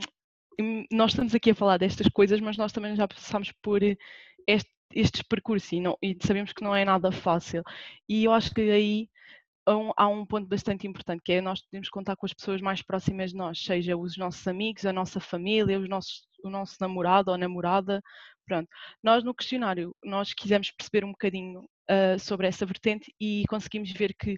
nós 0.92 1.12
estamos 1.12 1.34
aqui 1.34 1.50
a 1.50 1.54
falar 1.54 1.78
destas 1.78 2.08
coisas, 2.08 2.40
mas 2.40 2.56
nós 2.56 2.72
também 2.72 2.94
já 2.94 3.08
passamos 3.08 3.50
por 3.62 3.82
este, 3.82 4.70
estes 4.94 5.22
percursos 5.22 5.72
e, 5.72 5.80
não, 5.80 5.96
e, 6.02 6.16
sabemos 6.22 6.52
que 6.52 6.62
não 6.62 6.74
é 6.74 6.84
nada 6.84 7.10
fácil. 7.10 7.62
E 8.08 8.24
eu 8.24 8.32
acho 8.32 8.52
que 8.54 8.60
aí 8.60 9.08
há 9.66 9.76
um, 9.76 9.92
há 9.96 10.08
um, 10.08 10.26
ponto 10.26 10.46
bastante 10.46 10.86
importante, 10.86 11.22
que 11.24 11.32
é 11.32 11.40
nós 11.40 11.62
podemos 11.62 11.88
contar 11.88 12.16
com 12.16 12.26
as 12.26 12.34
pessoas 12.34 12.60
mais 12.60 12.82
próximas 12.82 13.30
de 13.30 13.36
nós, 13.36 13.58
seja 13.58 13.96
os 13.96 14.16
nossos 14.16 14.46
amigos, 14.46 14.84
a 14.86 14.92
nossa 14.92 15.20
família, 15.20 15.80
os 15.80 15.88
nossos, 15.88 16.26
o 16.44 16.50
nosso 16.50 16.76
namorado 16.80 17.30
ou 17.30 17.38
namorada. 17.38 18.02
Pronto, 18.50 18.68
nós 19.00 19.22
no 19.22 19.32
questionário, 19.32 19.94
nós 20.02 20.34
quisemos 20.34 20.72
perceber 20.72 21.04
um 21.04 21.12
bocadinho 21.12 21.60
uh, 21.60 22.18
sobre 22.18 22.48
essa 22.48 22.66
vertente 22.66 23.14
e 23.20 23.44
conseguimos 23.48 23.92
ver 23.92 24.12
que 24.12 24.36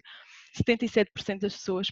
77% 0.55 1.39
das 1.39 1.55
pessoas 1.55 1.87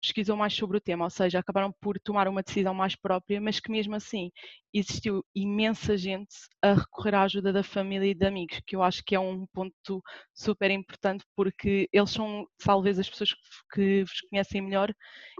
pesquisam 0.00 0.36
mais 0.36 0.54
sobre 0.54 0.76
o 0.76 0.80
tema, 0.80 1.02
ou 1.02 1.10
seja, 1.10 1.40
acabaram 1.40 1.74
por 1.80 1.98
tomar 1.98 2.28
uma 2.28 2.40
decisão 2.40 2.72
mais 2.72 2.94
própria, 2.94 3.40
mas 3.40 3.58
que 3.58 3.68
mesmo 3.68 3.96
assim 3.96 4.30
existiu 4.72 5.24
imensa 5.34 5.96
gente 5.96 6.36
a 6.62 6.74
recorrer 6.74 7.16
à 7.16 7.22
ajuda 7.24 7.52
da 7.52 7.64
família 7.64 8.08
e 8.08 8.14
de 8.14 8.24
amigos, 8.24 8.60
que 8.64 8.76
eu 8.76 8.82
acho 8.84 9.02
que 9.04 9.16
é 9.16 9.18
um 9.18 9.44
ponto 9.52 10.00
super 10.32 10.70
importante 10.70 11.24
porque 11.34 11.88
eles 11.92 12.10
são 12.10 12.46
talvez 12.64 12.96
as 12.96 13.10
pessoas 13.10 13.34
que 13.74 14.04
vos 14.04 14.20
conhecem 14.30 14.62
melhor 14.62 14.94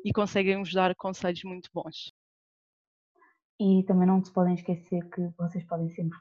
e 0.04 0.12
conseguem 0.12 0.58
vos 0.58 0.72
dar 0.72 0.92
conselhos 0.96 1.44
muito 1.44 1.70
bons. 1.72 2.10
E 3.58 3.82
também 3.84 4.06
não 4.06 4.22
se 4.22 4.30
podem 4.30 4.54
esquecer 4.54 5.08
que 5.10 5.28
vocês 5.38 5.64
podem 5.64 5.88
sempre 5.90 6.18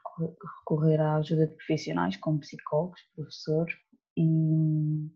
recorrer 0.58 1.00
à 1.00 1.16
ajuda 1.16 1.46
de 1.46 1.54
profissionais 1.54 2.16
como 2.16 2.40
psicólogos, 2.40 3.00
professores 3.14 3.74
e 4.16 5.10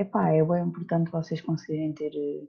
Epá, 0.00 0.30
é 0.32 0.42
bem 0.42 0.62
importante 0.64 1.10
vocês 1.10 1.42
conseguirem 1.42 1.92
ter 1.92 2.10
eh, 2.14 2.48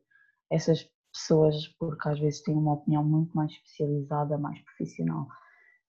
essas 0.49 0.89
pessoas, 1.11 1.67
porque 1.77 2.07
às 2.07 2.17
vezes 2.17 2.41
têm 2.41 2.55
uma 2.55 2.75
opinião 2.75 3.03
muito 3.03 3.35
mais 3.35 3.51
especializada, 3.51 4.37
mais 4.37 4.57
profissional. 4.61 5.27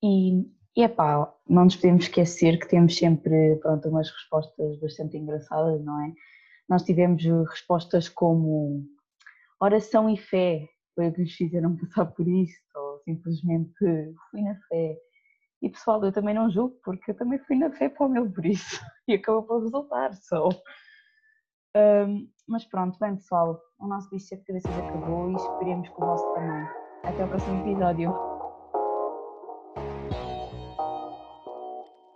E, 0.03 0.41
e 0.77 0.83
epá, 0.83 1.33
não 1.49 1.65
nos 1.65 1.77
podemos 1.77 2.05
esquecer 2.05 2.59
que 2.59 2.69
temos 2.69 2.97
sempre 2.97 3.57
pronto, 3.61 3.89
umas 3.89 4.11
respostas 4.11 4.81
bastante 4.81 5.17
engraçadas, 5.17 5.85
não 5.85 6.01
é? 6.01 6.13
Nós 6.69 6.83
tivemos 6.83 7.23
respostas 7.49 8.09
como 8.09 8.85
oração 9.61 10.11
e 10.11 10.17
fé, 10.17 10.69
foi 10.97 11.09
o 11.09 11.13
que 11.13 11.21
nos 11.21 11.33
fizeram 11.33 11.77
passar 11.79 12.07
por 12.07 12.27
isso, 12.27 12.59
ou 12.75 12.92
simplesmente 13.05 13.73
fui 14.31 14.43
na 14.43 14.55
fé. 14.69 14.99
E 15.63 15.71
pessoal, 15.71 16.05
eu 16.05 16.13
também 16.13 16.35
não 16.35 16.51
julgo, 16.51 16.77
porque 16.85 17.13
eu 17.13 17.17
também 17.17 17.39
fui 17.41 17.57
na 17.57 17.71
fé 17.71 17.89
para 17.89 18.07
o 18.07 18.09
meu 18.09 18.31
por 18.31 18.45
isso, 18.45 18.81
e 19.07 19.15
acabou 19.15 19.45
por 19.45 19.63
resultar, 19.63 20.13
só. 20.15 20.49
Um, 21.77 22.29
mas 22.49 22.65
pronto, 22.65 22.99
bem 22.99 23.15
pessoal, 23.17 23.61
o 23.79 23.87
nosso 23.87 24.11
bicho 24.11 24.37
de 24.37 24.45
cabeças 24.45 24.77
acabou 24.77 25.31
e 25.31 25.37
esperemos 25.37 25.89
que 25.89 26.03
o 26.03 26.05
vosso 26.05 26.27
também. 26.33 26.69
Até 27.05 27.25
o 27.25 27.29
próximo 27.29 27.61
episódio. 27.61 28.32